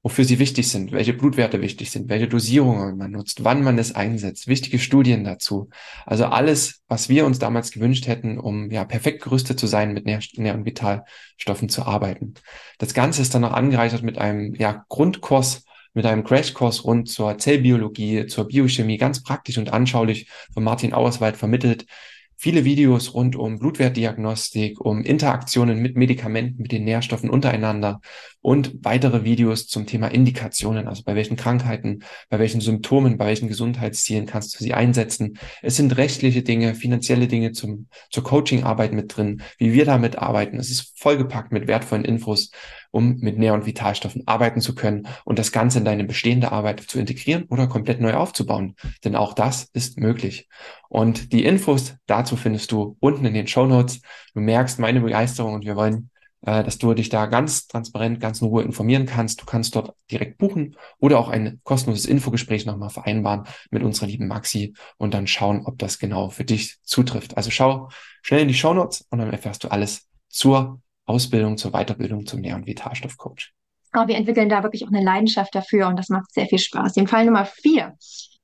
wofür 0.01 0.25
sie 0.25 0.39
wichtig 0.39 0.69
sind, 0.69 0.91
welche 0.91 1.13
Blutwerte 1.13 1.61
wichtig 1.61 1.91
sind, 1.91 2.09
welche 2.09 2.27
Dosierungen 2.27 2.97
man 2.97 3.11
nutzt, 3.11 3.43
wann 3.43 3.63
man 3.63 3.77
es 3.77 3.93
einsetzt, 3.93 4.47
wichtige 4.47 4.79
Studien 4.79 5.23
dazu. 5.23 5.69
Also 6.05 6.25
alles, 6.25 6.81
was 6.87 7.09
wir 7.09 7.27
uns 7.27 7.37
damals 7.37 7.71
gewünscht 7.71 8.07
hätten, 8.07 8.39
um 8.39 8.71
ja 8.71 8.85
perfekt 8.85 9.21
gerüstet 9.21 9.59
zu 9.59 9.67
sein, 9.67 9.93
mit 9.93 10.05
Nähr-, 10.05 10.19
Nähr 10.37 10.55
und 10.55 10.65
Vitalstoffen 10.65 11.69
zu 11.69 11.83
arbeiten. 11.83 12.33
Das 12.79 12.95
Ganze 12.95 13.21
ist 13.21 13.35
dann 13.35 13.43
noch 13.43 13.53
angereichert 13.53 14.01
mit 14.01 14.17
einem 14.17 14.55
ja, 14.55 14.85
Grundkurs 14.89 15.63
mit 15.97 16.05
einem 16.05 16.23
Crashkurs 16.23 16.85
rund 16.85 17.09
zur 17.09 17.39
Zellbiologie, 17.39 18.27
zur 18.27 18.47
Biochemie, 18.47 18.97
ganz 18.97 19.23
praktisch 19.23 19.57
und 19.57 19.73
anschaulich 19.73 20.29
von 20.53 20.63
Martin 20.63 20.93
Auerswald 20.93 21.37
vermittelt, 21.37 21.87
viele 22.35 22.63
Videos 22.65 23.15
rund 23.15 23.35
um 23.35 23.57
Blutwertdiagnostik, 23.57 24.79
um 24.79 25.01
Interaktionen 25.01 25.81
mit 25.81 25.97
Medikamenten, 25.97 26.61
mit 26.61 26.71
den 26.71 26.83
Nährstoffen 26.83 27.31
untereinander 27.31 27.99
und 28.47 28.85
weitere 28.85 29.25
Videos 29.25 29.67
zum 29.67 29.87
Thema 29.87 30.07
Indikationen, 30.07 30.87
also 30.87 31.03
bei 31.03 31.15
welchen 31.15 31.35
Krankheiten, 31.35 32.05
bei 32.29 32.39
welchen 32.39 32.61
Symptomen, 32.61 33.17
bei 33.17 33.25
welchen 33.25 33.49
Gesundheitszielen 33.49 34.25
kannst 34.25 34.57
du 34.57 34.63
sie 34.63 34.73
einsetzen. 34.73 35.37
Es 35.61 35.75
sind 35.75 35.97
rechtliche 35.97 36.43
Dinge, 36.43 36.73
finanzielle 36.73 37.27
Dinge 37.27 37.51
zum, 37.51 37.87
zur 38.09 38.23
Coachingarbeit 38.23 38.93
mit 38.93 39.17
drin, 39.17 39.41
wie 39.57 39.73
wir 39.73 39.83
damit 39.83 40.17
arbeiten. 40.17 40.61
Es 40.61 40.69
ist 40.69 40.97
vollgepackt 40.97 41.51
mit 41.51 41.67
wertvollen 41.67 42.05
Infos, 42.05 42.49
um 42.91 43.17
mit 43.17 43.37
Nähr- 43.37 43.53
und 43.53 43.65
Vitalstoffen 43.65 44.25
arbeiten 44.27 44.61
zu 44.61 44.75
können 44.75 45.09
und 45.25 45.39
das 45.39 45.51
Ganze 45.51 45.79
in 45.79 45.85
deine 45.85 46.05
bestehende 46.05 46.53
Arbeit 46.53 46.79
zu 46.79 46.99
integrieren 46.99 47.47
oder 47.49 47.67
komplett 47.67 47.99
neu 47.99 48.13
aufzubauen. 48.13 48.75
Denn 49.03 49.17
auch 49.17 49.33
das 49.33 49.65
ist 49.73 49.99
möglich. 49.99 50.47
Und 50.87 51.33
die 51.33 51.43
Infos 51.43 51.95
dazu 52.05 52.37
findest 52.37 52.71
du 52.71 52.95
unten 53.01 53.25
in 53.25 53.33
den 53.33 53.47
Show 53.47 53.65
Notes. 53.65 53.99
Du 54.33 54.39
merkst 54.39 54.79
meine 54.79 55.01
Begeisterung 55.01 55.53
und 55.53 55.65
wir 55.65 55.75
wollen, 55.75 56.11
äh, 56.45 56.63
dass 56.63 56.77
du 56.77 56.93
dich 56.93 57.09
da 57.09 57.25
ganz 57.25 57.67
transparent, 57.67 58.19
ganz 58.19 58.41
in 58.41 58.47
Ruhe 58.47 58.63
informieren 58.63 59.05
kannst. 59.05 59.41
Du 59.41 59.45
kannst 59.45 59.75
dort 59.75 59.95
direkt 60.11 60.37
buchen 60.37 60.75
oder 60.99 61.19
auch 61.19 61.29
ein 61.29 61.59
kostenloses 61.63 62.05
Infogespräch 62.05 62.65
nochmal 62.65 62.89
vereinbaren 62.89 63.45
mit 63.71 63.83
unserer 63.83 64.07
lieben 64.07 64.27
Maxi 64.27 64.73
und 64.97 65.13
dann 65.13 65.27
schauen, 65.27 65.65
ob 65.65 65.77
das 65.79 65.99
genau 65.99 66.29
für 66.29 66.45
dich 66.45 66.77
zutrifft. 66.83 67.37
Also 67.37 67.51
schau 67.51 67.89
schnell 68.21 68.41
in 68.41 68.47
die 68.47 68.53
Show 68.53 68.73
Notes 68.73 69.05
und 69.09 69.19
dann 69.19 69.31
erfährst 69.31 69.63
du 69.63 69.69
alles 69.69 70.07
zur 70.29 70.81
Ausbildung, 71.05 71.57
zur 71.57 71.71
Weiterbildung 71.71 72.25
zum 72.25 72.41
Nähr- 72.41 72.55
und 72.55 72.67
Vitalstoffcoach. 72.67 73.53
Aber 73.91 74.09
wir 74.09 74.15
entwickeln 74.15 74.49
da 74.49 74.63
wirklich 74.63 74.83
auch 74.83 74.91
eine 74.91 75.03
Leidenschaft 75.03 75.55
dafür 75.55 75.87
und 75.87 75.97
das 75.97 76.09
macht 76.09 76.31
sehr 76.31 76.45
viel 76.45 76.59
Spaß. 76.59 76.93
Den 76.93 77.07
Fall 77.07 77.25
Nummer 77.25 77.45
vier 77.45 77.95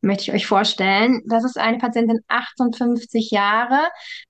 möchte 0.04 0.24
ich 0.24 0.34
euch 0.34 0.46
vorstellen. 0.46 1.22
Das 1.26 1.44
ist 1.44 1.58
eine 1.58 1.78
Patientin, 1.78 2.20
58 2.28 3.32
Jahre. 3.32 3.80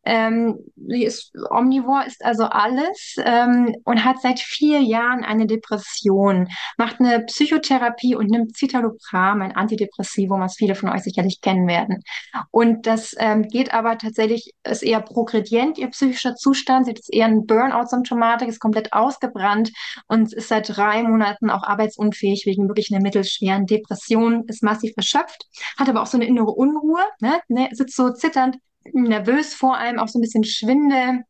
Ähm, 0.06 0.60
sie 0.76 1.04
ist 1.04 1.34
omnivor, 1.50 2.06
ist 2.06 2.24
also 2.24 2.46
alles 2.46 3.16
ähm, 3.24 3.76
und 3.84 4.06
hat 4.06 4.22
seit 4.22 4.40
vier 4.40 4.82
Jahren 4.82 5.24
eine 5.24 5.48
Depression, 5.48 6.48
macht 6.78 7.00
eine 7.00 7.22
Psychotherapie 7.26 8.16
und 8.16 8.30
nimmt 8.30 8.56
Citalopram, 8.56 9.42
ein 9.42 9.56
Antidepressivum, 9.56 10.42
was 10.42 10.56
viele 10.56 10.76
von 10.76 10.90
euch 10.90 11.04
sicherlich 11.04 11.42
kennen 11.42 11.68
werden. 11.68 12.04
Und 12.52 12.86
das 12.86 13.16
ähm, 13.18 13.48
geht 13.48 13.74
aber 13.74 13.98
tatsächlich, 13.98 14.52
ist 14.64 14.84
eher 14.84 15.02
progredient, 15.02 15.78
ihr 15.78 15.90
psychischer 15.90 16.36
Zustand. 16.36 16.86
Sie 16.86 16.92
hat 16.92 17.00
eher 17.10 17.26
eine 17.26 17.42
Burnout-Symptomatik, 17.42 18.48
ist 18.48 18.60
komplett 18.60 18.94
ausgebrannt 18.94 19.72
und 20.08 20.34
ist 20.34 20.50
seit 20.50 20.76
drei 20.76 21.04
Monaten 21.04 21.50
auch 21.50 21.64
arbeitsunfähig 21.64 22.44
wegen 22.46 22.68
wirklich 22.68 22.92
einer 22.92 23.02
mittelschweren 23.02 23.66
Depression, 23.66 24.44
ist 24.48 24.62
massiv 24.62 24.94
erschöpft 24.96 25.48
hat 25.78 25.90
aber 25.90 26.02
auch 26.02 26.08
so 26.08 26.18
eine 26.18 26.26
innere 26.26 26.52
Unruhe, 26.52 27.04
ne? 27.20 27.40
ne 27.48 27.70
sitzt 27.72 27.96
so 27.96 28.12
zitternd, 28.12 28.58
nervös 28.92 29.54
vor 29.54 29.78
allem, 29.78 30.00
auch 30.00 30.08
so 30.08 30.20
ein 30.20 30.22
bisschen 30.22 30.44
Schwindel, 30.44 31.24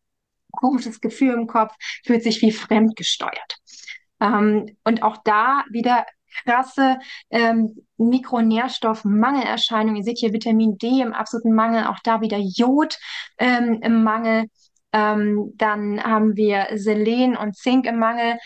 komisches 0.52 1.02
Gefühl 1.02 1.34
im 1.34 1.48
Kopf, 1.48 1.74
fühlt 2.06 2.24
sich 2.24 2.42
wie 2.42 2.52
fremdgesteuert. 2.52 3.58
Ähm, 4.20 4.78
und 4.84 5.04
auch 5.04 5.18
da 5.24 5.64
wieder 5.70 6.06
krasse 6.46 6.98
ähm, 7.30 7.76
Mikronährstoffmangelerscheinungen. 7.98 9.98
Ihr 9.98 10.04
seht 10.04 10.20
hier 10.20 10.34
Vitamin 10.34 10.78
D 10.78 11.02
im 11.02 11.14
absoluten 11.14 11.54
Mangel, 11.54 11.86
auch 11.86 12.00
da 12.04 12.22
wieder 12.22 12.38
Jod 12.38 12.98
ähm, 13.38 13.80
im 13.82 14.04
Mangel. 14.04 14.46
Ähm, 14.92 15.54
dann 15.56 16.04
haben 16.04 16.36
wir 16.36 16.68
Selen 16.76 17.36
und 17.36 17.56
Zink 17.56 17.86
im 17.86 18.00
Mangel. 18.00 18.38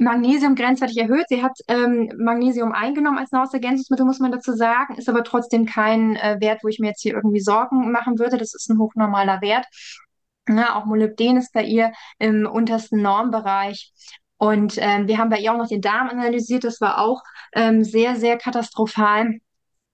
Magnesium 0.00 0.54
grenzwertig 0.54 0.96
erhöht. 0.98 1.26
Sie 1.28 1.42
hat 1.42 1.58
ähm, 1.68 2.10
Magnesium 2.18 2.72
eingenommen 2.72 3.18
als 3.18 3.32
Nahrungsergänzungsmittel, 3.32 4.06
muss 4.06 4.18
man 4.18 4.32
dazu 4.32 4.52
sagen, 4.52 4.96
ist 4.96 5.08
aber 5.08 5.24
trotzdem 5.24 5.66
kein 5.66 6.16
äh, 6.16 6.38
Wert, 6.40 6.60
wo 6.62 6.68
ich 6.68 6.78
mir 6.78 6.88
jetzt 6.88 7.02
hier 7.02 7.14
irgendwie 7.14 7.40
Sorgen 7.40 7.92
machen 7.92 8.18
würde. 8.18 8.38
Das 8.38 8.54
ist 8.54 8.68
ein 8.70 8.78
hochnormaler 8.78 9.40
Wert. 9.42 9.66
Ja, 10.48 10.74
auch 10.76 10.86
Molybden 10.86 11.36
ist 11.36 11.52
bei 11.52 11.62
ihr 11.64 11.92
im 12.18 12.46
untersten 12.46 13.02
Normbereich. 13.02 13.92
Und 14.38 14.76
ähm, 14.78 15.06
wir 15.06 15.18
haben 15.18 15.28
bei 15.28 15.38
ihr 15.38 15.52
auch 15.52 15.58
noch 15.58 15.68
den 15.68 15.82
Darm 15.82 16.08
analysiert. 16.08 16.64
Das 16.64 16.80
war 16.80 16.98
auch 16.98 17.22
ähm, 17.52 17.84
sehr, 17.84 18.16
sehr 18.16 18.38
katastrophal 18.38 19.38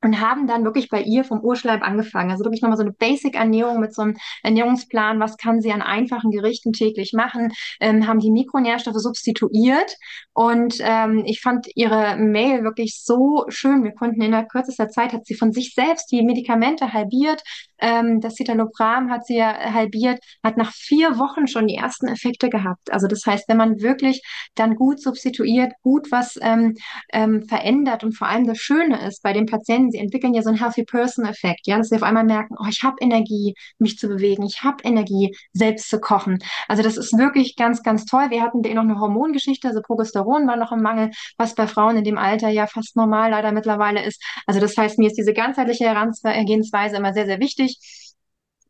und 0.07 0.21
haben 0.21 0.47
dann 0.47 0.63
wirklich 0.63 0.89
bei 0.89 1.03
ihr 1.03 1.25
vom 1.25 1.41
Urschleim 1.41 1.83
angefangen. 1.83 2.31
Also 2.31 2.45
wirklich 2.45 2.63
nochmal 2.63 2.77
so 2.77 2.85
eine 2.85 2.93
Basic-Ernährung 2.93 3.81
mit 3.81 3.93
so 3.93 4.03
einem 4.03 4.17
Ernährungsplan. 4.45 5.19
Was 5.19 5.37
kann 5.37 5.61
sie 5.61 5.73
an 5.73 5.83
einfachen 5.83 6.31
Gerichten 6.31 6.73
täglich 6.73 7.13
machen? 7.13 7.53
Ähm, 7.81 8.07
haben 8.07 8.21
die 8.21 8.31
Mikronährstoffe 8.31 9.01
substituiert. 9.01 9.97
Und 10.33 10.77
ähm, 10.81 11.25
ich 11.27 11.41
fand 11.41 11.67
ihre 11.75 12.17
Mail 12.19 12.63
wirklich 12.63 13.03
so 13.03 13.47
schön. 13.49 13.83
Wir 13.83 13.95
konnten 13.95 14.23
in 14.23 14.31
der 14.31 14.47
kürzester 14.47 14.89
Zeit 14.89 15.13
hat 15.13 15.27
sie 15.27 15.35
von 15.35 15.53
sich 15.53 15.75
selbst 15.75 16.13
die 16.13 16.23
Medikamente 16.23 16.93
halbiert. 16.93 17.43
Ähm, 17.79 18.21
das 18.21 18.37
Citalopram 18.37 19.11
hat 19.11 19.27
sie 19.27 19.37
ja 19.37 19.73
halbiert, 19.73 20.21
hat 20.43 20.57
nach 20.57 20.73
vier 20.73 21.19
Wochen 21.19 21.47
schon 21.47 21.67
die 21.67 21.75
ersten 21.75 22.07
Effekte 22.07 22.49
gehabt. 22.49 22.93
Also 22.93 23.07
das 23.07 23.27
heißt, 23.27 23.49
wenn 23.49 23.57
man 23.57 23.81
wirklich 23.81 24.23
dann 24.55 24.77
gut 24.77 25.01
substituiert, 25.01 25.73
gut 25.83 26.11
was 26.11 26.39
ähm, 26.41 26.77
ähm, 27.13 27.43
verändert 27.49 28.05
und 28.05 28.13
vor 28.13 28.29
allem 28.29 28.47
das 28.47 28.59
Schöne 28.59 29.07
ist 29.07 29.23
bei 29.23 29.33
den 29.33 29.47
Patienten, 29.47 29.96
sie 29.97 30.03
entwickeln 30.03 30.35
ja 30.35 30.43
so 30.43 30.51
einen 30.51 30.59
Healthy 30.59 30.85
Person-Effekt, 30.85 31.67
ja, 31.67 31.79
dass 31.79 31.89
sie 31.89 31.97
auf 31.97 32.03
einmal 32.03 32.25
merken, 32.25 32.55
oh, 32.59 32.67
ich 32.69 32.83
habe 32.83 32.97
Energie, 33.01 33.55
mich 33.79 33.99
zu 33.99 34.09
bewegen, 34.09 34.45
ich 34.45 34.63
habe 34.63 34.85
Energie, 34.85 35.35
selbst 35.53 35.89
zu 35.89 36.01
kochen. 36.01 36.39
Also 36.69 36.83
das 36.83 36.97
ist 36.97 37.17
wirklich 37.17 37.57
ganz, 37.57 37.83
ganz 37.83 38.05
toll. 38.05 38.31
Wir 38.31 38.43
hatten 38.43 38.61
noch 38.61 38.83
eine 38.83 39.01
Hormongeschichte, 39.01 39.69
also 39.69 39.81
Progesteron 39.81 40.47
war 40.47 40.57
noch 40.57 40.73
im 40.73 40.83
Mangel, 40.83 41.11
was 41.39 41.55
bei 41.55 41.67
Frauen 41.67 41.97
in 41.97 42.05
dem 42.05 42.19
Alter 42.19 42.49
ja 42.49 42.67
fast 42.67 42.97
normal 42.97 43.31
leider 43.31 43.53
mittlerweile 43.53 44.05
ist. 44.05 44.23
Also 44.47 44.61
das 44.61 44.77
heißt, 44.77 44.99
mir 44.99 45.07
ist 45.07 45.17
diese 45.17 45.33
ganzheitliche 45.33 45.85
Herangehensweise 45.87 46.97
immer 46.97 47.13
sehr, 47.15 47.27
sehr 47.27 47.41
wichtig. 47.41 47.79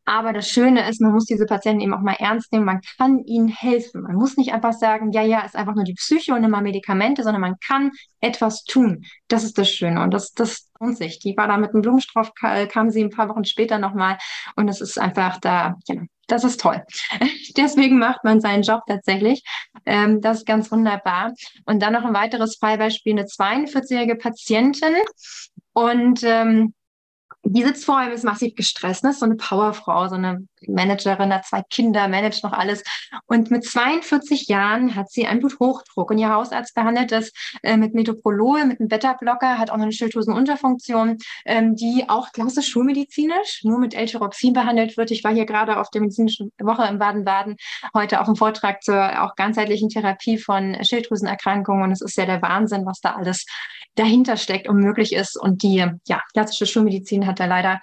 Aber 0.07 0.31
das 0.31 0.47
Schöne 0.47 0.89
ist, 0.89 1.01
man 1.01 1.11
muss 1.11 1.25
diese 1.25 1.45
Patienten 1.45 1.81
eben 1.81 1.93
auch 1.93 1.99
mal 1.99 2.15
ernst 2.17 2.53
nehmen. 2.53 2.63
Man 2.63 2.79
kann 2.97 3.19
ihnen 3.25 3.49
helfen. 3.49 4.03
Man 4.03 4.15
muss 4.15 4.37
nicht 4.37 4.53
einfach 4.53 4.71
sagen, 4.71 5.11
ja, 5.11 5.21
ja, 5.21 5.41
ist 5.41 5.57
einfach 5.57 5.75
nur 5.75 5.83
die 5.83 5.95
Psyche 5.95 6.33
und 6.33 6.45
immer 6.45 6.61
Medikamente, 6.61 7.23
sondern 7.23 7.41
man 7.41 7.59
kann 7.59 7.91
etwas 8.21 8.63
tun. 8.63 9.03
Das 9.27 9.43
ist 9.43 9.57
das 9.57 9.69
Schöne. 9.69 10.01
Und 10.01 10.13
das, 10.13 10.31
das 10.31 10.71
lohnt 10.79 10.97
sich. 10.97 11.19
Die 11.19 11.35
war 11.35 11.49
da 11.49 11.57
mit 11.57 11.73
einem 11.73 11.81
Blumenstrauß, 11.81 12.31
kam 12.69 12.89
sie 12.89 13.03
ein 13.03 13.09
paar 13.09 13.27
Wochen 13.27 13.43
später 13.43 13.79
nochmal. 13.79 14.17
Und 14.55 14.69
es 14.69 14.79
ist 14.79 14.97
einfach 14.97 15.41
da, 15.41 15.75
genau, 15.85 16.03
das 16.27 16.45
ist 16.45 16.61
toll. 16.61 16.81
Deswegen 17.57 17.99
macht 17.99 18.23
man 18.23 18.39
seinen 18.39 18.63
Job 18.63 18.83
tatsächlich. 18.87 19.43
Ähm, 19.85 20.21
das 20.21 20.37
ist 20.37 20.45
ganz 20.45 20.71
wunderbar. 20.71 21.33
Und 21.65 21.81
dann 21.81 21.91
noch 21.91 22.05
ein 22.05 22.13
weiteres 22.13 22.55
Fallbeispiel, 22.55 23.11
eine 23.11 23.25
42-jährige 23.25 24.15
Patientin. 24.15 24.95
Und 25.73 26.23
ähm, 26.23 26.73
die 27.43 27.63
sitzt 27.63 27.85
vor 27.85 27.97
allem, 27.97 28.11
ist 28.11 28.23
massiv 28.23 28.55
gestresst, 28.55 29.03
ne? 29.03 29.13
so 29.13 29.25
eine 29.25 29.35
Powerfrau, 29.35 30.07
so 30.09 30.15
eine 30.15 30.45
Managerin, 30.67 31.33
hat 31.33 31.45
zwei 31.45 31.61
Kinder, 31.69 32.07
managt 32.07 32.43
noch 32.43 32.51
alles. 32.51 32.83
Und 33.27 33.51
mit 33.51 33.63
42 33.63 34.47
Jahren 34.47 34.95
hat 34.95 35.09
sie 35.09 35.27
einen 35.27 35.39
Bluthochdruck 35.39 36.11
und 36.11 36.17
ihr 36.17 36.29
Hausarzt 36.29 36.75
behandelt 36.75 37.11
das 37.11 37.31
äh, 37.63 37.77
mit 37.77 37.93
Metoprolol, 37.93 38.65
mit 38.65 38.79
einem 38.79 38.89
Beta-Blocker, 38.89 39.57
hat 39.57 39.69
auch 39.69 39.77
noch 39.77 39.83
eine 39.83 39.93
Schilddrüsenunterfunktion, 39.93 41.17
ähm, 41.45 41.75
die 41.75 42.05
auch 42.07 42.31
klassisch 42.31 42.67
schulmedizinisch 42.67 43.61
nur 43.63 43.79
mit 43.79 43.93
L-Tyroxin 43.93 44.53
behandelt 44.53 44.97
wird. 44.97 45.11
Ich 45.11 45.23
war 45.23 45.33
hier 45.33 45.45
gerade 45.45 45.77
auf 45.77 45.89
der 45.89 46.01
medizinischen 46.01 46.51
Woche 46.59 46.85
in 46.87 46.99
Baden-Baden 46.99 47.55
heute 47.93 48.19
auf 48.19 48.27
einem 48.27 48.35
Vortrag 48.35 48.83
zur 48.83 49.23
auch 49.23 49.35
ganzheitlichen 49.35 49.89
Therapie 49.89 50.37
von 50.37 50.75
Schilddrüsenerkrankungen 50.83 51.83
und 51.83 51.91
es 51.91 52.01
ist 52.01 52.17
ja 52.17 52.25
der 52.25 52.41
Wahnsinn, 52.41 52.85
was 52.85 52.99
da 52.99 53.15
alles 53.15 53.45
dahinter 53.97 54.37
steckt 54.37 54.67
und 54.67 54.77
möglich 54.77 55.13
ist. 55.13 55.39
Und 55.39 55.63
die 55.63 55.85
ja, 56.07 56.21
klassische 56.33 56.65
Schulmedizin 56.65 57.27
hat 57.27 57.39
da 57.39 57.45
leider 57.45 57.81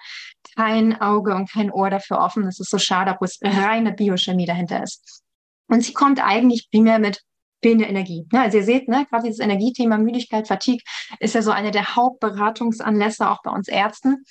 kein 0.56 1.00
Auge 1.00 1.34
und 1.34 1.50
kein 1.50 1.70
Ohr 1.70 1.90
dafür 1.90 2.18
offen. 2.18 2.44
Das 2.44 2.60
ist 2.60 2.70
so 2.70 2.78
schade, 2.78 3.12
obwohl 3.12 3.28
es 3.28 3.38
reine 3.42 3.92
Biochemie 3.92 4.46
dahinter 4.46 4.82
ist. 4.82 5.22
Und 5.68 5.82
sie 5.82 5.92
kommt 5.92 6.24
eigentlich 6.24 6.68
primär 6.70 6.98
mit 6.98 7.22
fehlender 7.62 7.88
Energie. 7.88 8.26
Also 8.32 8.58
ihr 8.58 8.64
seht, 8.64 8.88
ne, 8.88 9.06
gerade 9.10 9.24
dieses 9.24 9.40
Energiethema 9.40 9.96
Müdigkeit, 9.96 10.46
Fatigue 10.46 10.82
ist 11.18 11.34
ja 11.34 11.40
so 11.40 11.50
eine 11.50 11.70
der 11.70 11.96
Hauptberatungsanlässe 11.96 13.30
auch 13.30 13.42
bei 13.42 13.50
uns 13.50 13.68
Ärzten. 13.68 14.24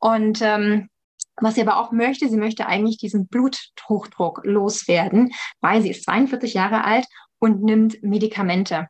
Und 0.00 0.40
ähm, 0.42 0.88
was 1.36 1.54
sie 1.54 1.62
aber 1.62 1.78
auch 1.78 1.92
möchte, 1.92 2.28
sie 2.28 2.36
möchte 2.36 2.66
eigentlich 2.66 2.98
diesen 2.98 3.28
Bluthochdruck 3.28 4.40
loswerden, 4.44 5.32
weil 5.60 5.82
sie 5.82 5.90
ist 5.90 6.04
42 6.04 6.54
Jahre 6.54 6.84
alt 6.84 7.06
und 7.38 7.62
nimmt 7.62 8.02
Medikamente. 8.02 8.88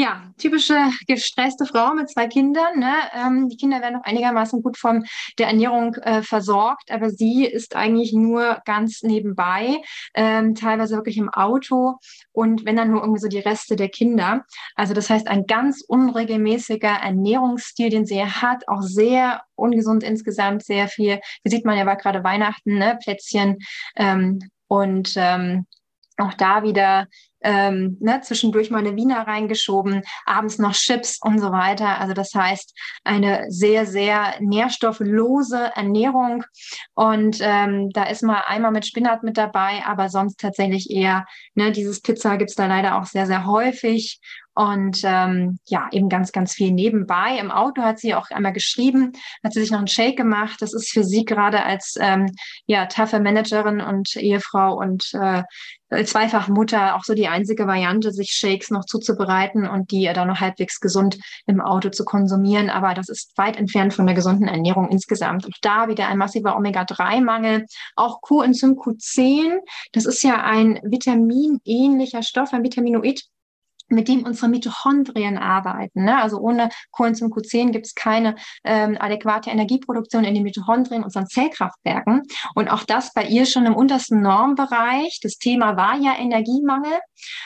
Ja, 0.00 0.22
typische 0.38 0.78
gestresste 1.06 1.66
Frau 1.66 1.92
mit 1.92 2.08
zwei 2.08 2.26
Kindern. 2.26 2.78
Ne? 2.78 2.94
Ähm, 3.14 3.50
die 3.50 3.58
Kinder 3.58 3.82
werden 3.82 3.96
noch 3.96 4.04
einigermaßen 4.04 4.62
gut 4.62 4.78
von 4.78 5.04
der 5.38 5.48
Ernährung 5.48 5.94
äh, 5.96 6.22
versorgt, 6.22 6.90
aber 6.90 7.10
sie 7.10 7.44
ist 7.44 7.76
eigentlich 7.76 8.14
nur 8.14 8.62
ganz 8.64 9.02
nebenbei, 9.02 9.82
ähm, 10.14 10.54
teilweise 10.54 10.96
wirklich 10.96 11.18
im 11.18 11.28
Auto 11.28 11.98
und 12.32 12.64
wenn 12.64 12.76
dann 12.76 12.92
nur 12.92 13.02
irgendwie 13.02 13.20
so 13.20 13.28
die 13.28 13.40
Reste 13.40 13.76
der 13.76 13.90
Kinder. 13.90 14.46
Also 14.74 14.94
das 14.94 15.10
heißt, 15.10 15.28
ein 15.28 15.44
ganz 15.44 15.84
unregelmäßiger 15.86 16.88
Ernährungsstil, 16.88 17.90
den 17.90 18.06
sie 18.06 18.24
hat, 18.24 18.68
auch 18.68 18.80
sehr 18.80 19.42
ungesund 19.54 20.02
insgesamt, 20.02 20.64
sehr 20.64 20.88
viel. 20.88 21.20
Hier 21.42 21.50
sieht 21.50 21.66
man 21.66 21.76
ja 21.76 21.84
war 21.84 21.96
gerade 21.96 22.24
Weihnachten, 22.24 22.78
ne? 22.78 22.98
Plätzchen 23.04 23.58
ähm, 23.96 24.38
und 24.66 25.12
ähm, 25.16 25.66
auch 26.16 26.32
da 26.34 26.62
wieder 26.62 27.06
ähm, 27.42 27.96
ne, 28.00 28.20
zwischendurch 28.22 28.70
mal 28.70 28.78
eine 28.78 28.96
Wiener 28.96 29.26
reingeschoben, 29.26 30.02
abends 30.26 30.58
noch 30.58 30.72
Chips 30.72 31.18
und 31.22 31.38
so 31.38 31.52
weiter. 31.52 32.00
Also 32.00 32.14
das 32.14 32.34
heißt, 32.34 32.76
eine 33.04 33.46
sehr, 33.48 33.86
sehr 33.86 34.34
nährstofflose 34.40 35.72
Ernährung. 35.74 36.44
Und 36.94 37.38
ähm, 37.40 37.90
da 37.90 38.04
ist 38.04 38.22
mal 38.22 38.42
einmal 38.46 38.72
mit 38.72 38.86
Spinat 38.86 39.22
mit 39.22 39.36
dabei, 39.36 39.82
aber 39.86 40.08
sonst 40.08 40.40
tatsächlich 40.40 40.90
eher, 40.90 41.26
ne, 41.54 41.72
dieses 41.72 42.00
Pizza 42.00 42.36
gibt's 42.36 42.54
da 42.54 42.66
leider 42.66 42.96
auch 42.98 43.06
sehr, 43.06 43.26
sehr 43.26 43.46
häufig. 43.46 44.20
Und 44.60 45.00
ähm, 45.04 45.58
ja, 45.68 45.88
eben 45.90 46.10
ganz, 46.10 46.32
ganz 46.32 46.52
viel 46.52 46.70
nebenbei. 46.70 47.38
Im 47.40 47.50
Auto 47.50 47.80
hat 47.80 47.98
sie 47.98 48.14
auch 48.14 48.28
einmal 48.28 48.52
geschrieben, 48.52 49.12
hat 49.42 49.54
sie 49.54 49.60
sich 49.62 49.70
noch 49.70 49.78
einen 49.78 49.86
Shake 49.86 50.18
gemacht. 50.18 50.60
Das 50.60 50.74
ist 50.74 50.90
für 50.90 51.02
sie 51.02 51.24
gerade 51.24 51.64
als 51.64 51.94
ähm, 51.98 52.30
ja, 52.66 52.84
taffe 52.84 53.20
Managerin 53.20 53.80
und 53.80 54.14
Ehefrau 54.16 54.76
und 54.76 55.14
äh, 55.14 55.44
zweifach 56.04 56.48
Mutter 56.48 56.94
auch 56.94 57.04
so 57.04 57.14
die 57.14 57.26
einzige 57.26 57.66
Variante, 57.66 58.12
sich 58.12 58.32
Shakes 58.32 58.70
noch 58.70 58.84
zuzubereiten 58.84 59.66
und 59.66 59.92
die 59.92 60.10
dann 60.12 60.28
noch 60.28 60.40
halbwegs 60.40 60.78
gesund 60.78 61.16
im 61.46 61.62
Auto 61.62 61.88
zu 61.88 62.04
konsumieren. 62.04 62.68
Aber 62.68 62.92
das 62.92 63.08
ist 63.08 63.32
weit 63.38 63.56
entfernt 63.56 63.94
von 63.94 64.04
der 64.04 64.14
gesunden 64.14 64.46
Ernährung 64.46 64.90
insgesamt. 64.90 65.46
Auch 65.46 65.58
da 65.62 65.88
wieder 65.88 66.06
ein 66.08 66.18
massiver 66.18 66.54
Omega-3-Mangel. 66.54 67.64
Auch 67.96 68.20
Coenzym 68.20 68.72
Q10, 68.72 69.60
das 69.92 70.04
ist 70.04 70.22
ja 70.22 70.42
ein 70.42 70.80
vitaminähnlicher 70.82 72.22
Stoff, 72.22 72.52
ein 72.52 72.62
Vitaminoid, 72.62 73.22
mit 73.90 74.08
dem 74.08 74.24
unsere 74.24 74.48
Mitochondrien 74.48 75.38
arbeiten. 75.38 76.04
Ne? 76.04 76.20
Also 76.20 76.38
ohne 76.38 76.70
Coenzym 76.90 77.28
Q10 77.28 77.70
gibt 77.70 77.86
es 77.86 77.94
keine 77.94 78.36
ähm, 78.64 78.96
adäquate 78.98 79.50
Energieproduktion 79.50 80.24
in 80.24 80.34
den 80.34 80.42
Mitochondrien, 80.42 81.04
unseren 81.04 81.26
Zellkraftwerken. 81.26 82.22
Und 82.54 82.68
auch 82.68 82.84
das 82.84 83.12
bei 83.12 83.24
ihr 83.24 83.46
schon 83.46 83.66
im 83.66 83.74
untersten 83.74 84.22
Normbereich. 84.22 85.20
Das 85.22 85.38
Thema 85.38 85.76
war 85.76 85.96
ja 85.96 86.16
Energiemangel. 86.18 86.98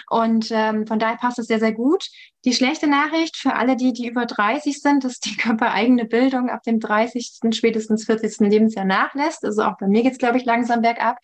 Und 0.08 0.50
ähm, 0.50 0.86
von 0.86 0.98
daher 0.98 1.16
passt 1.16 1.38
es 1.38 1.46
sehr, 1.46 1.58
sehr 1.58 1.72
gut. 1.72 2.06
Die 2.44 2.52
schlechte 2.52 2.86
Nachricht 2.86 3.38
für 3.38 3.54
alle, 3.54 3.74
die, 3.74 3.94
die 3.94 4.06
über 4.06 4.26
30 4.26 4.80
sind, 4.80 5.04
dass 5.04 5.18
die 5.18 5.34
körpereigene 5.36 6.04
Bildung 6.04 6.50
ab 6.50 6.62
dem 6.62 6.78
30., 6.78 7.40
spätestens 7.52 8.04
40. 8.04 8.40
Lebensjahr 8.50 8.84
nachlässt. 8.84 9.44
Also 9.44 9.62
auch 9.62 9.78
bei 9.78 9.86
mir 9.86 10.02
geht's 10.02 10.18
glaube 10.18 10.36
ich, 10.36 10.44
langsam 10.44 10.82
bergab. 10.82 11.16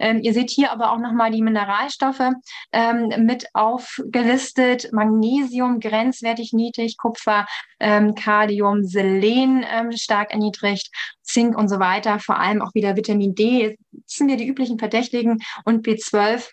Ähm, 0.00 0.18
ihr 0.20 0.34
seht 0.34 0.50
hier 0.50 0.72
aber 0.72 0.90
auch 0.90 0.98
nochmal 0.98 1.30
die 1.30 1.42
Mineralstoffe 1.42 2.32
ähm, 2.72 3.12
mit 3.24 3.46
aufgelistet. 3.54 4.92
Magnesium 4.92 5.78
grenzwertig 5.78 6.52
niedrig, 6.52 6.96
Kupfer, 6.96 7.46
ähm, 7.78 8.16
Kalium, 8.16 8.82
Selen 8.82 9.64
ähm, 9.70 9.92
stark 9.92 10.32
erniedrigt, 10.32 10.90
Zink 11.22 11.56
und 11.56 11.68
so 11.68 11.78
weiter. 11.78 12.18
Vor 12.18 12.38
allem 12.40 12.62
auch 12.62 12.74
wieder 12.74 12.96
Vitamin 12.96 13.36
D. 13.36 13.76
Das 13.92 14.16
sind 14.16 14.28
ja 14.28 14.36
die 14.36 14.48
üblichen 14.48 14.80
Verdächtigen 14.80 15.38
und 15.64 15.86
B12 15.86 16.50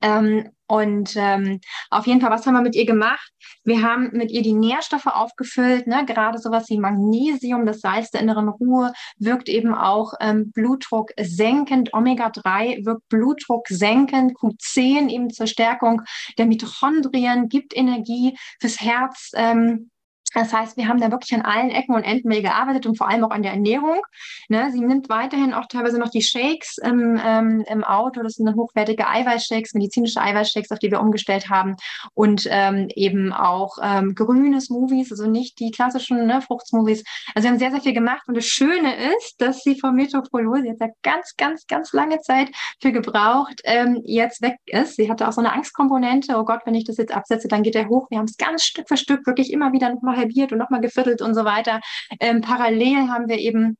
ähm, 0.00 0.50
und 0.72 1.16
ähm, 1.16 1.60
auf 1.90 2.06
jeden 2.06 2.22
Fall, 2.22 2.30
was 2.30 2.46
haben 2.46 2.54
wir 2.54 2.62
mit 2.62 2.74
ihr 2.74 2.86
gemacht? 2.86 3.30
Wir 3.62 3.82
haben 3.82 4.08
mit 4.12 4.30
ihr 4.30 4.40
die 4.40 4.54
Nährstoffe 4.54 5.04
aufgefüllt, 5.04 5.86
ne? 5.86 6.06
gerade 6.06 6.38
sowas 6.38 6.70
wie 6.70 6.78
Magnesium, 6.78 7.66
das 7.66 7.80
Salz 7.80 8.10
der 8.10 8.22
inneren 8.22 8.48
Ruhe, 8.48 8.94
wirkt 9.18 9.50
eben 9.50 9.74
auch 9.74 10.14
ähm, 10.20 10.50
Blutdruck 10.52 11.10
senkend, 11.20 11.92
Omega-3 11.92 12.86
wirkt 12.86 13.06
Blutdruck 13.10 13.68
senkend, 13.68 14.32
Q10 14.38 15.10
eben 15.10 15.28
zur 15.28 15.46
Stärkung 15.46 16.00
der 16.38 16.46
Mitochondrien, 16.46 17.50
gibt 17.50 17.76
Energie 17.76 18.38
fürs 18.58 18.80
Herz. 18.80 19.30
Ähm, 19.34 19.90
das 20.34 20.52
heißt, 20.52 20.76
wir 20.76 20.88
haben 20.88 21.00
da 21.00 21.10
wirklich 21.10 21.34
an 21.34 21.42
allen 21.42 21.70
Ecken 21.70 21.94
und 21.94 22.04
Enden 22.04 22.28
mehr 22.28 22.42
gearbeitet 22.42 22.86
und 22.86 22.96
vor 22.96 23.08
allem 23.08 23.24
auch 23.24 23.30
an 23.30 23.42
der 23.42 23.52
Ernährung. 23.52 24.00
Ne, 24.48 24.70
sie 24.72 24.80
nimmt 24.80 25.08
weiterhin 25.08 25.52
auch 25.52 25.66
teilweise 25.66 25.98
noch 25.98 26.10
die 26.10 26.22
Shakes 26.22 26.78
im, 26.78 27.20
ähm, 27.24 27.64
im 27.68 27.84
Auto. 27.84 28.22
Das 28.22 28.34
sind 28.34 28.46
dann 28.46 28.56
hochwertige 28.56 29.08
Eiweißshakes, 29.08 29.74
medizinische 29.74 30.20
Eiweißshakes, 30.20 30.70
auf 30.70 30.78
die 30.78 30.90
wir 30.90 31.00
umgestellt 31.00 31.50
haben. 31.50 31.76
Und 32.14 32.46
ähm, 32.50 32.88
eben 32.94 33.32
auch 33.32 33.76
ähm, 33.82 34.14
grüne 34.14 34.60
Smoothies, 34.60 35.10
also 35.10 35.28
nicht 35.28 35.58
die 35.60 35.70
klassischen 35.70 36.26
ne, 36.26 36.40
Fruchtsmoothies. 36.40 37.04
Also 37.34 37.46
wir 37.46 37.50
haben 37.52 37.58
sehr, 37.58 37.70
sehr 37.70 37.80
viel 37.80 37.94
gemacht. 37.94 38.22
Und 38.26 38.36
das 38.36 38.46
Schöne 38.46 38.94
ist, 39.14 39.36
dass 39.38 39.62
sie 39.62 39.78
vom 39.78 39.94
Metoprolol, 39.94 40.64
jetzt 40.64 40.80
hat 40.80 40.90
ganz, 41.02 41.34
ganz, 41.36 41.66
ganz 41.66 41.92
lange 41.92 42.20
Zeit 42.20 42.50
für 42.80 42.92
gebraucht, 42.92 43.60
ähm, 43.64 44.00
jetzt 44.04 44.42
weg 44.42 44.56
ist. 44.66 44.96
Sie 44.96 45.10
hatte 45.10 45.28
auch 45.28 45.32
so 45.32 45.40
eine 45.40 45.52
Angstkomponente. 45.52 46.36
Oh 46.36 46.44
Gott, 46.44 46.60
wenn 46.64 46.74
ich 46.74 46.84
das 46.84 46.96
jetzt 46.96 47.14
absetze, 47.14 47.48
dann 47.48 47.62
geht 47.62 47.74
er 47.74 47.88
hoch. 47.88 48.06
Wir 48.10 48.18
haben 48.18 48.26
es 48.26 48.36
ganz 48.36 48.64
Stück 48.64 48.88
für 48.88 48.96
Stück 48.96 49.26
wirklich 49.26 49.52
immer 49.52 49.72
wieder 49.72 49.92
nochmal 49.92 50.21
halbiert 50.22 50.52
und 50.52 50.58
nochmal 50.58 50.80
geviertelt 50.80 51.22
und 51.22 51.34
so 51.34 51.44
weiter. 51.44 51.80
Ähm, 52.20 52.40
parallel 52.40 53.08
haben 53.08 53.28
wir 53.28 53.38
eben 53.38 53.76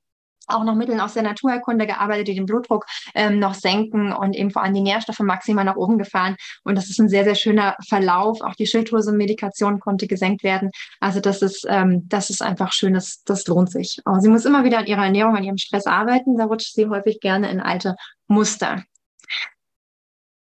auch 0.46 0.64
noch 0.64 0.74
Mitteln 0.74 1.00
aus 1.00 1.14
der 1.14 1.22
Naturheilkunde 1.22 1.86
gearbeitet, 1.86 2.28
die 2.28 2.34
den 2.34 2.46
Blutdruck 2.46 2.86
ähm, 3.14 3.38
noch 3.38 3.54
senken 3.54 4.12
und 4.12 4.34
eben 4.34 4.50
vor 4.50 4.62
allem 4.62 4.74
die 4.74 4.80
Nährstoffe 4.80 5.20
maximal 5.20 5.64
nach 5.64 5.76
oben 5.76 5.98
gefahren. 5.98 6.36
Und 6.64 6.76
das 6.76 6.90
ist 6.90 7.00
ein 7.00 7.08
sehr, 7.08 7.24
sehr 7.24 7.34
schöner 7.34 7.76
Verlauf. 7.88 8.40
Auch 8.40 8.54
die 8.54 8.66
Schilddrüsenmedikation 8.66 9.80
konnte 9.80 10.06
gesenkt 10.06 10.42
werden. 10.42 10.70
Also 11.00 11.20
das 11.20 11.42
ist, 11.42 11.64
ähm, 11.68 12.08
das 12.08 12.30
ist 12.30 12.42
einfach 12.42 12.72
schön, 12.72 12.94
das, 12.94 13.22
das 13.24 13.46
lohnt 13.46 13.70
sich. 13.70 14.00
Aber 14.04 14.20
sie 14.20 14.28
muss 14.28 14.44
immer 14.44 14.64
wieder 14.64 14.78
an 14.78 14.86
ihrer 14.86 15.04
Ernährung, 15.04 15.36
an 15.36 15.44
ihrem 15.44 15.58
Stress 15.58 15.86
arbeiten. 15.86 16.36
Da 16.36 16.44
rutscht 16.44 16.74
sie 16.74 16.88
häufig 16.88 17.20
gerne 17.20 17.50
in 17.50 17.60
alte 17.60 17.96
Muster. 18.26 18.82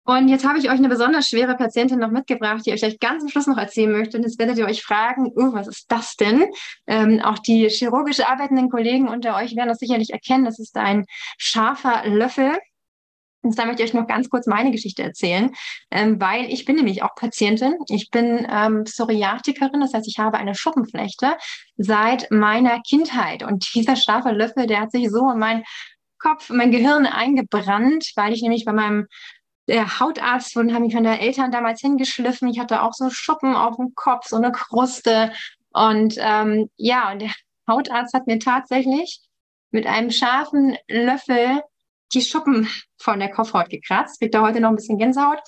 Und 0.06 0.28
jetzt 0.28 0.46
habe 0.46 0.58
ich 0.58 0.70
euch 0.70 0.78
eine 0.78 0.88
besonders 0.88 1.28
schwere 1.28 1.56
Patientin 1.56 1.98
noch 1.98 2.12
mitgebracht, 2.12 2.64
die 2.64 2.72
euch 2.72 2.80
gleich 2.80 3.00
ganz 3.00 3.24
am 3.24 3.28
Schluss 3.28 3.48
noch 3.48 3.58
erzählen 3.58 3.90
möchte. 3.90 4.16
Und 4.16 4.22
jetzt 4.22 4.38
werdet 4.38 4.56
ihr 4.56 4.66
euch 4.66 4.84
fragen, 4.84 5.32
oh, 5.34 5.52
was 5.52 5.66
ist 5.66 5.90
das 5.90 6.14
denn? 6.14 6.44
Ähm, 6.86 7.20
auch 7.20 7.40
die 7.40 7.68
chirurgisch 7.68 8.20
arbeitenden 8.20 8.70
Kollegen 8.70 9.08
unter 9.08 9.36
euch 9.36 9.56
werden 9.56 9.68
das 9.68 9.78
sicherlich 9.78 10.10
erkennen. 10.10 10.44
Das 10.44 10.60
ist 10.60 10.76
ein 10.76 11.06
scharfer 11.38 12.06
Löffel. 12.06 12.52
Und 13.42 13.58
da 13.58 13.64
möchte 13.64 13.82
ich 13.82 13.90
euch 13.90 13.94
noch 13.94 14.06
ganz 14.06 14.30
kurz 14.30 14.46
meine 14.46 14.70
Geschichte 14.70 15.02
erzählen, 15.02 15.50
ähm, 15.90 16.20
weil 16.20 16.52
ich 16.52 16.64
bin 16.64 16.76
nämlich 16.76 17.02
auch 17.02 17.16
Patientin. 17.16 17.74
Ich 17.88 18.10
bin 18.10 18.46
ähm, 18.48 18.84
Psoriatikerin, 18.84 19.80
das 19.80 19.92
heißt, 19.92 20.06
ich 20.06 20.18
habe 20.18 20.38
eine 20.38 20.54
Schuppenflechte 20.54 21.36
seit 21.76 22.30
meiner 22.30 22.80
Kindheit. 22.82 23.42
Und 23.42 23.74
dieser 23.74 23.96
scharfe 23.96 24.30
Löffel, 24.30 24.66
der 24.68 24.82
hat 24.82 24.92
sich 24.92 25.10
so 25.10 25.30
in 25.30 25.38
meinen 25.38 25.64
Kopf, 26.18 26.50
in 26.50 26.56
mein 26.56 26.70
Gehirn 26.70 27.06
eingebrannt, 27.06 28.12
weil 28.16 28.32
ich 28.32 28.42
nämlich 28.42 28.64
bei 28.64 28.72
meinem 28.72 29.06
der 29.68 29.98
Hautarzt 29.98 30.56
und 30.56 30.72
haben 30.72 30.82
mich 30.82 30.94
von 30.94 31.04
der 31.04 31.20
Eltern 31.20 31.50
damals 31.50 31.80
hingeschliffen. 31.80 32.48
Ich 32.48 32.58
hatte 32.58 32.82
auch 32.82 32.92
so 32.92 33.10
Schuppen 33.10 33.54
auf 33.54 33.76
dem 33.76 33.94
Kopf, 33.94 34.26
so 34.28 34.36
eine 34.36 34.52
Kruste. 34.52 35.32
Und 35.70 36.16
ähm, 36.18 36.70
ja, 36.76 37.12
und 37.12 37.22
der 37.22 37.30
Hautarzt 37.68 38.14
hat 38.14 38.26
mir 38.26 38.38
tatsächlich 38.38 39.20
mit 39.70 39.86
einem 39.86 40.10
scharfen 40.10 40.76
Löffel 40.88 41.62
die 42.14 42.22
Schuppen 42.22 42.68
von 42.98 43.18
der 43.18 43.30
Kopfhaut 43.30 43.68
gekratzt. 43.68 44.20
Kriegt 44.20 44.34
da 44.34 44.42
heute 44.42 44.60
noch 44.60 44.70
ein 44.70 44.76
bisschen 44.76 44.98
Gänsehaut. 44.98 45.40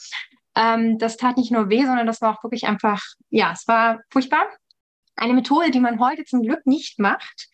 Ähm, 0.56 0.98
das 0.98 1.16
tat 1.16 1.36
nicht 1.36 1.52
nur 1.52 1.70
weh, 1.70 1.84
sondern 1.84 2.06
das 2.06 2.20
war 2.20 2.36
auch 2.36 2.42
wirklich 2.42 2.66
einfach, 2.66 3.00
ja, 3.30 3.52
es 3.52 3.68
war 3.68 4.00
furchtbar. 4.10 4.44
Eine 5.14 5.34
Methode, 5.34 5.70
die 5.70 5.80
man 5.80 6.00
heute 6.00 6.24
zum 6.24 6.42
Glück 6.42 6.66
nicht 6.66 6.98
macht. 6.98 7.48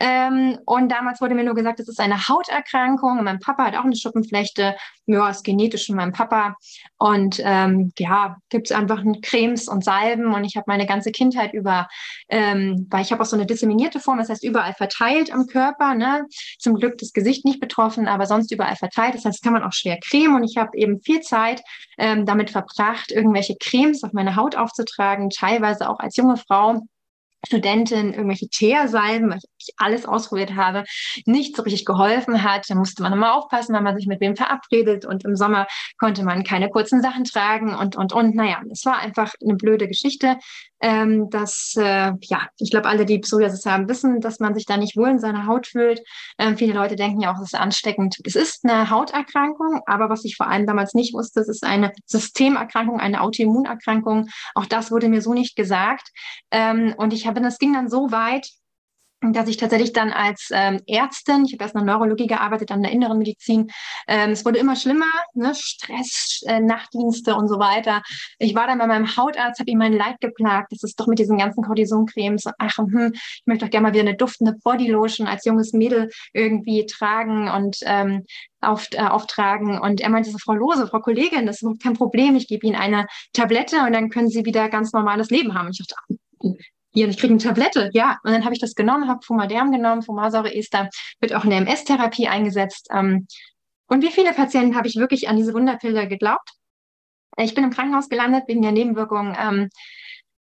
Ähm, 0.00 0.58
und 0.66 0.90
damals 0.90 1.20
wurde 1.20 1.34
mir 1.34 1.44
nur 1.44 1.54
gesagt, 1.54 1.78
es 1.78 1.88
ist 1.88 2.00
eine 2.00 2.28
Hauterkrankung. 2.28 3.22
mein 3.22 3.38
Papa 3.38 3.66
hat 3.66 3.76
auch 3.76 3.84
eine 3.84 3.96
Schuppenflechte. 3.96 4.76
Ja, 5.06 5.28
ist 5.28 5.44
genetisch 5.44 5.86
von 5.86 5.96
meinem 5.96 6.12
Papa. 6.12 6.56
Und 6.98 7.40
ähm, 7.44 7.92
ja, 7.98 8.36
gibt 8.48 8.70
es 8.70 8.76
einfach 8.76 9.02
Cremes 9.22 9.68
und 9.68 9.84
Salben. 9.84 10.34
Und 10.34 10.44
ich 10.44 10.56
habe 10.56 10.64
meine 10.66 10.86
ganze 10.86 11.12
Kindheit 11.12 11.54
über, 11.54 11.88
ähm, 12.28 12.86
weil 12.90 13.02
ich 13.02 13.12
habe 13.12 13.22
auch 13.22 13.26
so 13.26 13.36
eine 13.36 13.46
disseminierte 13.46 14.00
Form, 14.00 14.18
das 14.18 14.30
heißt 14.30 14.44
überall 14.44 14.74
verteilt 14.74 15.32
am 15.32 15.46
Körper. 15.46 15.94
Ne? 15.94 16.26
Zum 16.58 16.74
Glück 16.74 16.98
das 16.98 17.12
Gesicht 17.12 17.44
nicht 17.44 17.60
betroffen, 17.60 18.08
aber 18.08 18.26
sonst 18.26 18.50
überall 18.50 18.76
verteilt. 18.76 19.14
Das 19.14 19.24
heißt, 19.24 19.42
kann 19.42 19.52
man 19.52 19.62
auch 19.62 19.72
schwer 19.72 19.98
cremen. 20.00 20.36
Und 20.36 20.44
ich 20.44 20.56
habe 20.56 20.76
eben 20.76 21.00
viel 21.00 21.20
Zeit 21.20 21.62
ähm, 21.98 22.26
damit 22.26 22.50
verbracht, 22.50 23.12
irgendwelche 23.12 23.56
Cremes 23.60 24.02
auf 24.02 24.12
meine 24.12 24.34
Haut 24.36 24.56
aufzutragen, 24.56 25.30
teilweise 25.30 25.88
auch 25.88 26.00
als 26.00 26.16
junge 26.16 26.36
Frau 26.36 26.80
Studentin 27.46 28.12
irgendwelche 28.12 28.48
Teersalben, 28.48 29.30
weil 29.30 29.38
ich 29.38 29.44
alles 29.76 30.06
ausprobiert 30.06 30.54
habe, 30.54 30.84
nicht 31.26 31.56
so 31.56 31.62
richtig 31.62 31.84
geholfen 31.84 32.42
hat. 32.42 32.68
Da 32.68 32.74
musste 32.74 33.02
man 33.02 33.12
immer 33.12 33.34
aufpassen, 33.34 33.74
wenn 33.74 33.84
man 33.84 33.96
sich 33.96 34.06
mit 34.06 34.20
wem 34.20 34.36
verabredet 34.36 35.04
und 35.04 35.24
im 35.24 35.36
Sommer 35.36 35.66
konnte 35.98 36.24
man 36.24 36.44
keine 36.44 36.68
kurzen 36.70 37.02
Sachen 37.02 37.24
tragen 37.24 37.74
und, 37.74 37.96
und, 37.96 38.12
und. 38.12 38.34
Naja, 38.34 38.60
es 38.70 38.84
war 38.84 38.98
einfach 38.98 39.32
eine 39.42 39.56
blöde 39.56 39.88
Geschichte. 39.88 40.38
Ähm, 40.84 41.30
dass, 41.30 41.74
äh, 41.78 42.12
ja, 42.20 42.48
ich 42.58 42.70
glaube, 42.70 42.88
alle, 42.88 43.06
die 43.06 43.18
Psoriasis 43.18 43.64
haben, 43.64 43.88
wissen, 43.88 44.20
dass 44.20 44.38
man 44.38 44.54
sich 44.54 44.66
da 44.66 44.76
nicht 44.76 44.98
wohl 44.98 45.08
in 45.08 45.18
seiner 45.18 45.46
Haut 45.46 45.66
fühlt. 45.66 46.02
Ähm, 46.38 46.58
viele 46.58 46.74
Leute 46.74 46.94
denken 46.94 47.22
ja 47.22 47.32
auch, 47.32 47.38
es 47.38 47.54
ist 47.54 47.58
ansteckend. 47.58 48.16
Es 48.22 48.36
ist 48.36 48.66
eine 48.66 48.90
Hauterkrankung, 48.90 49.80
aber 49.86 50.10
was 50.10 50.26
ich 50.26 50.36
vor 50.36 50.48
allem 50.48 50.66
damals 50.66 50.92
nicht 50.92 51.14
wusste, 51.14 51.40
es 51.40 51.48
ist 51.48 51.64
eine 51.64 51.90
Systemerkrankung, 52.04 53.00
eine 53.00 53.22
Autoimmunerkrankung. 53.22 54.28
Auch 54.54 54.66
das 54.66 54.90
wurde 54.90 55.08
mir 55.08 55.22
so 55.22 55.32
nicht 55.32 55.56
gesagt. 55.56 56.10
Ähm, 56.50 56.94
und 56.98 57.14
ich 57.14 57.26
habe, 57.26 57.40
das 57.40 57.58
ging 57.58 57.72
dann 57.72 57.88
so 57.88 58.10
weit, 58.10 58.46
dass 59.32 59.48
ich 59.48 59.56
tatsächlich 59.56 59.92
dann 59.92 60.10
als 60.10 60.48
ähm, 60.52 60.80
Ärztin, 60.86 61.44
ich 61.44 61.54
habe 61.54 61.64
erst 61.64 61.74
in 61.74 61.84
der 61.84 61.94
Neurologie 61.94 62.26
gearbeitet, 62.26 62.70
dann 62.70 62.78
in 62.78 62.82
der 62.84 62.92
inneren 62.92 63.18
Medizin, 63.18 63.70
ähm, 64.06 64.30
es 64.30 64.44
wurde 64.44 64.58
immer 64.58 64.76
schlimmer, 64.76 65.10
ne? 65.34 65.54
Stress, 65.54 66.42
äh, 66.46 66.60
Nachtdienste 66.60 67.34
und 67.34 67.48
so 67.48 67.58
weiter. 67.58 68.02
Ich 68.38 68.54
war 68.54 68.66
dann 68.66 68.78
bei 68.78 68.86
meinem 68.86 69.16
Hautarzt, 69.16 69.60
habe 69.60 69.70
ihm 69.70 69.78
mein 69.78 69.92
Leid 69.92 70.20
geplagt, 70.20 70.72
das 70.72 70.82
ist 70.82 70.98
doch 70.98 71.06
mit 71.06 71.18
diesen 71.18 71.38
ganzen 71.38 71.62
Cortisoncremes, 71.62 72.44
ach, 72.58 72.78
hm, 72.78 73.12
ich 73.14 73.42
möchte 73.46 73.64
doch 73.64 73.70
gerne 73.70 73.88
mal 73.88 73.92
wieder 73.92 74.02
eine 74.02 74.16
duftende 74.16 74.54
Bodylotion 74.62 75.26
als 75.26 75.44
junges 75.44 75.72
Mädel 75.72 76.10
irgendwie 76.32 76.86
tragen 76.86 77.48
und 77.48 77.76
ähm, 77.84 78.24
auf, 78.60 78.88
äh, 78.92 79.00
auftragen. 79.02 79.78
Und 79.78 80.00
er 80.00 80.10
meinte 80.10 80.30
so, 80.30 80.38
Frau 80.38 80.54
Lose, 80.54 80.86
Frau 80.86 81.00
Kollegin, 81.00 81.46
das 81.46 81.62
ist 81.62 81.82
kein 81.82 81.94
Problem, 81.94 82.36
ich 82.36 82.48
gebe 82.48 82.66
Ihnen 82.66 82.76
eine 82.76 83.06
Tablette 83.32 83.82
und 83.86 83.92
dann 83.92 84.10
können 84.10 84.28
Sie 84.28 84.44
wieder 84.44 84.68
ganz 84.68 84.92
normales 84.92 85.30
Leben 85.30 85.54
haben. 85.54 85.70
Ich 85.70 85.84
dachte, 85.86 86.18
ja, 86.94 87.08
ich 87.08 87.18
kriege 87.18 87.32
eine 87.32 87.42
Tablette, 87.42 87.90
ja. 87.92 88.18
Und 88.22 88.32
dann 88.32 88.44
habe 88.44 88.54
ich 88.54 88.60
das 88.60 88.74
genommen, 88.74 89.08
habe 89.08 89.24
Fumaderm 89.24 89.72
genommen, 89.72 90.02
Fumarsäure-Ester, 90.02 90.88
wird 91.20 91.34
auch 91.34 91.44
in 91.44 91.50
der 91.50 91.58
MS-Therapie 91.60 92.28
eingesetzt. 92.28 92.88
Ähm, 92.92 93.26
und 93.86 94.02
wie 94.02 94.10
viele 94.10 94.32
Patienten 94.32 94.76
habe 94.76 94.86
ich 94.86 94.96
wirklich 94.96 95.28
an 95.28 95.36
diese 95.36 95.52
Wunderpille 95.52 96.06
geglaubt? 96.06 96.50
Ich 97.36 97.54
bin 97.54 97.64
im 97.64 97.70
Krankenhaus 97.70 98.08
gelandet 98.08 98.44
wegen 98.46 98.62
der 98.62 98.70
Nebenwirkungen, 98.72 99.36
ähm, 99.38 99.68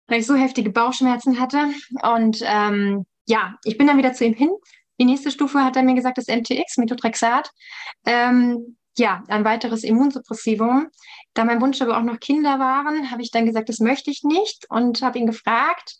weil 0.07 0.19
ich 0.19 0.27
so 0.27 0.35
heftige 0.35 0.69
Bauchschmerzen 0.69 1.39
hatte. 1.39 1.71
Und 2.03 2.39
ähm, 2.45 3.05
ja, 3.27 3.55
ich 3.63 3.77
bin 3.77 3.87
dann 3.87 3.97
wieder 3.97 4.13
zu 4.13 4.25
ihm 4.25 4.33
hin. 4.33 4.51
Die 4.99 5.05
nächste 5.05 5.31
Stufe 5.31 5.63
hat 5.63 5.75
er 5.75 5.83
mir 5.83 5.95
gesagt, 5.95 6.19
das 6.19 6.27
MTX, 6.27 6.77
Methotrexat. 6.77 7.49
Ähm, 8.05 8.77
ja, 8.97 9.23
ein 9.27 9.43
weiteres 9.43 9.83
Immunsuppressivum. 9.83 10.87
Da 11.33 11.45
mein 11.45 11.61
Wunsch 11.61 11.81
aber 11.81 11.97
auch 11.97 12.03
noch 12.03 12.19
Kinder 12.19 12.59
waren, 12.59 13.11
habe 13.11 13.21
ich 13.21 13.31
dann 13.31 13.45
gesagt, 13.45 13.69
das 13.69 13.79
möchte 13.79 14.11
ich 14.11 14.23
nicht 14.23 14.65
und 14.69 15.01
habe 15.01 15.19
ihn 15.19 15.27
gefragt, 15.27 15.97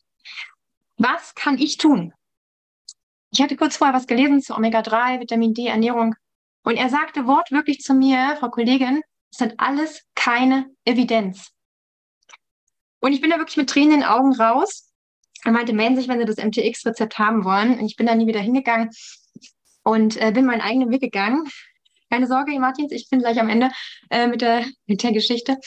was 0.98 1.36
kann 1.36 1.58
ich 1.58 1.78
tun? 1.78 2.13
Ich 3.32 3.42
hatte 3.42 3.56
kurz 3.56 3.78
vorher 3.78 3.96
was 3.96 4.08
gelesen 4.08 4.42
zu 4.42 4.56
Omega-3, 4.56 5.20
Vitamin 5.20 5.54
D, 5.54 5.68
Ernährung. 5.68 6.16
Und 6.63 6.76
er 6.78 6.90
sagte 6.90 7.28
wortwörtlich 7.28 7.80
zu 7.80 7.94
mir, 7.94 8.36
Frau 8.40 8.50
Kollegin, 8.50 9.02
es 9.32 9.42
hat 9.42 9.54
alles 9.58 10.04
keine 10.16 10.70
Evidenz. 10.86 11.52
Und 13.00 13.13
ich 13.13 13.22
bin 13.22 13.30
da 13.30 13.38
wirklich 13.38 13.58
mit 13.58 13.70
Tränen 13.70 13.94
in 13.94 14.00
den 14.00 14.10
Augen 14.10 14.34
raus. 14.34 14.92
Er 15.44 15.52
meinte, 15.52 15.74
melden 15.74 15.98
sich, 15.98 16.08
wenn 16.08 16.20
sie 16.20 16.26
das 16.26 16.38
MTX-Rezept 16.38 17.20
haben 17.20 17.44
wollen. 17.46 17.80
Und 17.80 17.86
ich 17.86 17.96
bin 17.96 18.08
da 18.08 18.16
nie 18.16 18.28
wieder 18.28 18.40
hingegangen 18.40 18.90
und 19.84 20.18
äh, 20.18 20.32
bin 20.32 20.46
meinen 20.46 20.62
eigenen 20.62 20.90
Weg 20.90 21.02
gegangen. 21.02 21.48
Keine 22.10 22.28
Sorge, 22.28 22.58
Martins, 22.60 22.91
ich 22.93 23.10
bin 23.10 23.20
gleich 23.20 23.39
am 23.39 23.50
Ende 23.50 23.70
äh, 24.10 24.28
mit, 24.28 24.41
der, 24.41 24.63
mit 24.86 25.04
der 25.04 25.12
Geschichte. 25.12 25.58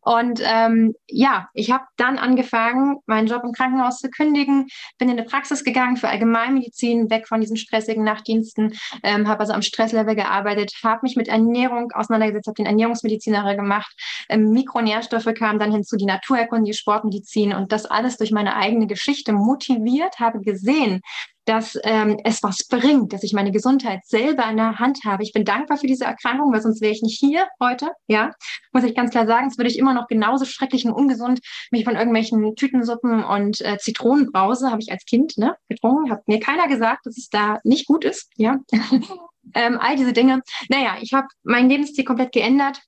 Und 0.00 0.40
ähm, 0.44 0.94
ja, 1.08 1.48
ich 1.54 1.72
habe 1.72 1.84
dann 1.96 2.18
angefangen, 2.18 2.98
meinen 3.06 3.26
Job 3.26 3.42
im 3.42 3.52
Krankenhaus 3.52 3.98
zu 3.98 4.08
kündigen, 4.08 4.68
bin 4.98 5.08
in 5.08 5.18
eine 5.18 5.28
Praxis 5.28 5.64
gegangen 5.64 5.96
für 5.96 6.08
Allgemeinmedizin, 6.08 7.10
weg 7.10 7.26
von 7.26 7.40
diesen 7.40 7.56
stressigen 7.56 8.04
Nachtdiensten, 8.04 8.74
ähm, 9.02 9.26
habe 9.26 9.40
also 9.40 9.52
am 9.52 9.62
Stresslevel 9.62 10.14
gearbeitet, 10.14 10.72
habe 10.84 11.00
mich 11.02 11.16
mit 11.16 11.26
Ernährung 11.26 11.90
auseinandergesetzt, 11.92 12.46
habe 12.46 12.56
den 12.56 12.66
Ernährungsmediziner 12.66 13.56
gemacht, 13.56 13.92
ähm, 14.28 14.50
Mikronährstoffe 14.50 15.32
kamen 15.34 15.58
dann 15.58 15.72
hinzu, 15.72 15.96
die 15.96 16.06
Naturerkunde, 16.06 16.70
die 16.70 16.76
Sportmedizin 16.76 17.52
und 17.54 17.72
das 17.72 17.86
alles 17.86 18.16
durch 18.18 18.30
meine 18.30 18.54
eigene 18.54 18.86
Geschichte 18.86 19.32
motiviert, 19.32 20.20
habe 20.20 20.40
gesehen, 20.40 21.00
dass 21.48 21.78
ähm, 21.82 22.18
es 22.24 22.42
was 22.42 22.66
bringt, 22.68 23.12
dass 23.12 23.22
ich 23.22 23.32
meine 23.32 23.52
Gesundheit 23.52 24.04
selber 24.04 24.48
in 24.50 24.58
der 24.58 24.78
Hand 24.78 25.00
habe. 25.06 25.22
Ich 25.22 25.32
bin 25.32 25.46
dankbar 25.46 25.78
für 25.78 25.86
diese 25.86 26.04
Erkrankung, 26.04 26.52
weil 26.52 26.60
sonst 26.60 26.82
wäre 26.82 26.92
ich 26.92 27.00
nicht 27.00 27.18
hier 27.18 27.46
heute. 27.58 27.90
Ja, 28.06 28.32
muss 28.72 28.84
ich 28.84 28.94
ganz 28.94 29.10
klar 29.10 29.26
sagen, 29.26 29.46
es 29.46 29.56
würde 29.56 29.70
ich 29.70 29.78
immer 29.78 29.94
noch 29.94 30.08
genauso 30.08 30.44
schrecklich 30.44 30.84
und 30.84 30.92
ungesund 30.92 31.40
mich 31.70 31.84
von 31.84 31.96
irgendwelchen 31.96 32.54
Tütensuppen 32.54 33.24
und 33.24 33.62
äh, 33.62 33.78
Zitronenbrause 33.78 34.70
habe 34.70 34.82
ich 34.82 34.92
als 34.92 35.06
Kind 35.06 35.38
ne, 35.38 35.56
getrunken. 35.68 36.10
Hat 36.10 36.28
mir 36.28 36.38
keiner 36.38 36.68
gesagt, 36.68 37.06
dass 37.06 37.16
es 37.16 37.30
da 37.30 37.60
nicht 37.64 37.86
gut 37.86 38.04
ist. 38.04 38.30
Ja, 38.36 38.58
ähm, 39.54 39.78
all 39.80 39.96
diese 39.96 40.12
Dinge. 40.12 40.42
Naja, 40.68 40.96
ich 41.00 41.14
habe 41.14 41.28
meinen 41.44 41.70
Lebensstil 41.70 42.04
komplett 42.04 42.32
geändert 42.32 42.82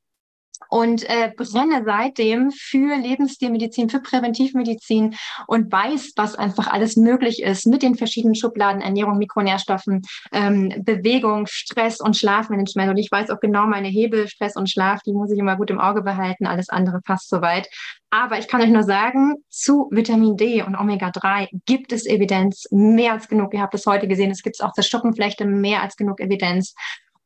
und 0.68 1.08
äh, 1.08 1.32
brenne 1.36 1.82
seitdem 1.84 2.50
für 2.50 2.96
Lebensstilmedizin, 2.96 3.88
für 3.88 4.00
Präventivmedizin 4.00 5.16
und 5.46 5.72
weiß, 5.72 6.12
was 6.16 6.34
einfach 6.34 6.68
alles 6.68 6.96
möglich 6.96 7.42
ist 7.42 7.66
mit 7.66 7.82
den 7.82 7.96
verschiedenen 7.96 8.34
Schubladen 8.34 8.82
Ernährung, 8.82 9.18
Mikronährstoffen, 9.18 10.02
ähm, 10.32 10.72
Bewegung, 10.84 11.46
Stress 11.48 12.00
und 12.00 12.16
Schlafmanagement. 12.16 12.90
Und 12.90 12.98
ich 12.98 13.10
weiß 13.10 13.30
auch 13.30 13.40
genau 13.40 13.66
meine 13.66 13.88
Hebel, 13.88 14.28
Stress 14.28 14.56
und 14.56 14.70
Schlaf, 14.70 15.00
die 15.02 15.12
muss 15.12 15.32
ich 15.32 15.38
immer 15.38 15.56
gut 15.56 15.70
im 15.70 15.80
Auge 15.80 16.02
behalten. 16.02 16.46
Alles 16.46 16.68
andere 16.68 17.00
passt 17.00 17.28
soweit. 17.28 17.68
Aber 18.10 18.38
ich 18.38 18.48
kann 18.48 18.60
euch 18.60 18.70
nur 18.70 18.82
sagen, 18.82 19.36
zu 19.48 19.88
Vitamin 19.92 20.36
D 20.36 20.62
und 20.62 20.74
Omega-3 20.74 21.48
gibt 21.64 21.92
es 21.92 22.06
Evidenz, 22.06 22.66
mehr 22.70 23.12
als 23.12 23.28
genug. 23.28 23.54
Ihr 23.54 23.60
habt 23.60 23.74
es 23.74 23.86
heute 23.86 24.08
gesehen, 24.08 24.32
es 24.32 24.42
gibt 24.42 24.60
auch 24.62 24.72
zur 24.72 24.82
Schuppenflechte 24.82 25.44
mehr 25.44 25.80
als 25.82 25.96
genug 25.96 26.20
Evidenz. 26.20 26.74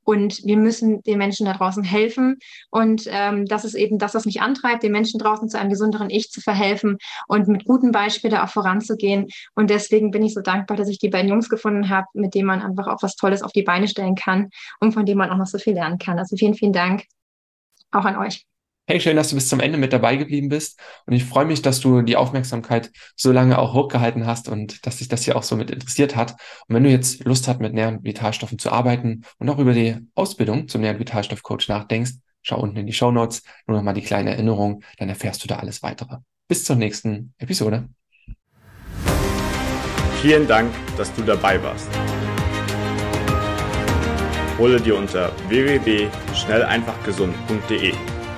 Und 0.05 0.45
wir 0.45 0.57
müssen 0.57 1.03
den 1.03 1.19
Menschen 1.19 1.47
da 1.47 1.55
draußen 1.55 1.83
helfen. 1.83 2.39
Und 2.71 3.09
ähm, 3.09 3.47
das 3.47 3.65
ist 3.65 3.75
eben 3.75 3.99
das, 3.99 4.15
was 4.15 4.27
mich 4.27 4.41
antreibt, 4.41 4.83
den 4.83 4.93
Menschen 4.93 5.19
draußen 5.19 5.49
zu 5.49 5.59
einem 5.59 5.71
gesünderen 5.71 6.11
Ich 6.11 6.31
zu 6.31 6.41
verhelfen 6.41 6.99
und 7.27 7.49
mit 7.49 7.65
guten 7.65 7.93
Beispielen 7.93 8.37
auch 8.37 8.49
voranzugehen. 8.49 9.29
Und 9.55 9.71
deswegen 9.71 10.11
bin 10.11 10.23
ich 10.23 10.35
so 10.35 10.41
dankbar, 10.41 10.77
dass 10.77 10.89
ich 10.89 10.99
die 10.99 11.09
beiden 11.09 11.31
Jungs 11.31 11.49
gefunden 11.49 11.89
habe, 11.89 12.07
mit 12.15 12.35
denen 12.35 12.47
man 12.47 12.63
einfach 12.63 12.87
auch 12.87 13.03
was 13.03 13.17
Tolles 13.17 13.43
auf 13.43 13.53
die 13.53 13.63
Beine 13.63 13.89
stellen 13.89 14.15
kann 14.15 14.51
und 14.81 14.93
von 14.93 15.07
denen 15.07 15.19
man 15.19 15.31
auch 15.31 15.39
noch 15.39 15.47
so 15.47 15.59
viel 15.59 15.75
lernen 15.75 15.99
kann. 15.99 16.19
Also 16.19 16.37
vielen, 16.37 16.55
vielen 16.55 16.73
Dank 16.73 17.05
auch 17.91 18.05
an 18.05 18.17
euch. 18.17 18.45
Hey, 18.87 19.01
schön, 19.01 19.17
dass 19.17 19.31
du 19.31 19.35
bis 19.35 19.49
zum 19.49 19.61
Ende 19.61 19.79
mit 19.79 19.95
dabei 19.95 20.17
geblieben 20.17 20.51
bist. 20.51 20.79
Und 21.07 21.15
ich 21.15 21.25
freue 21.25 21.47
mich, 21.47 21.63
dass 21.63 21.81
du 21.81 22.03
die 22.03 22.17
Aufmerksamkeit 22.17 22.93
so 23.17 23.33
lange 23.33 23.59
auch 23.59 23.73
hochgehalten 23.73 24.27
hast 24.27 24.47
und 24.47 24.87
dass 24.87 24.99
dich 24.99 25.09
das 25.09 25.25
hier 25.25 25.37
auch 25.37 25.43
so 25.43 25.57
mit 25.57 25.71
interessiert 25.71 26.17
hat. 26.17 26.33
Und 26.69 26.75
wenn 26.75 26.85
du 26.85 26.91
jetzt 26.91 27.25
Lust 27.25 27.49
hast, 27.49 27.61
mit 27.61 27.73
näheren 27.73 28.05
Vitalstoffen 28.05 28.59
zu 28.59 28.71
arbeiten 28.71 29.23
und 29.39 29.49
auch 29.49 29.59
über 29.59 29.73
die 29.73 29.97
Ausbildung 30.15 30.69
zum 30.69 30.83
näheren 30.83 30.99
Vitalstoffcoach 30.99 31.67
nachdenkst, 31.69 32.13
schau 32.43 32.61
unten 32.61 32.77
in 32.77 32.87
die 32.87 32.93
Show 32.93 33.11
Notes. 33.11 33.43
Nur 33.67 33.79
nochmal 33.79 33.95
die 33.95 34.03
kleine 34.03 34.33
Erinnerung, 34.33 34.85
dann 34.99 35.09
erfährst 35.09 35.43
du 35.43 35.49
da 35.49 35.57
alles 35.57 35.83
weitere. 35.83 36.19
Bis 36.47 36.65
zur 36.65 36.77
nächsten 36.77 37.33
Episode. 37.39 37.89
Vielen 40.21 40.47
Dank, 40.47 40.71
dass 40.99 41.11
du 41.15 41.23
dabei 41.23 41.63
warst. 41.63 41.89
Hole 44.59 44.79
dir 44.79 44.99
unter 44.99 45.33
www.schnelleinfachgesund.de 45.49 47.95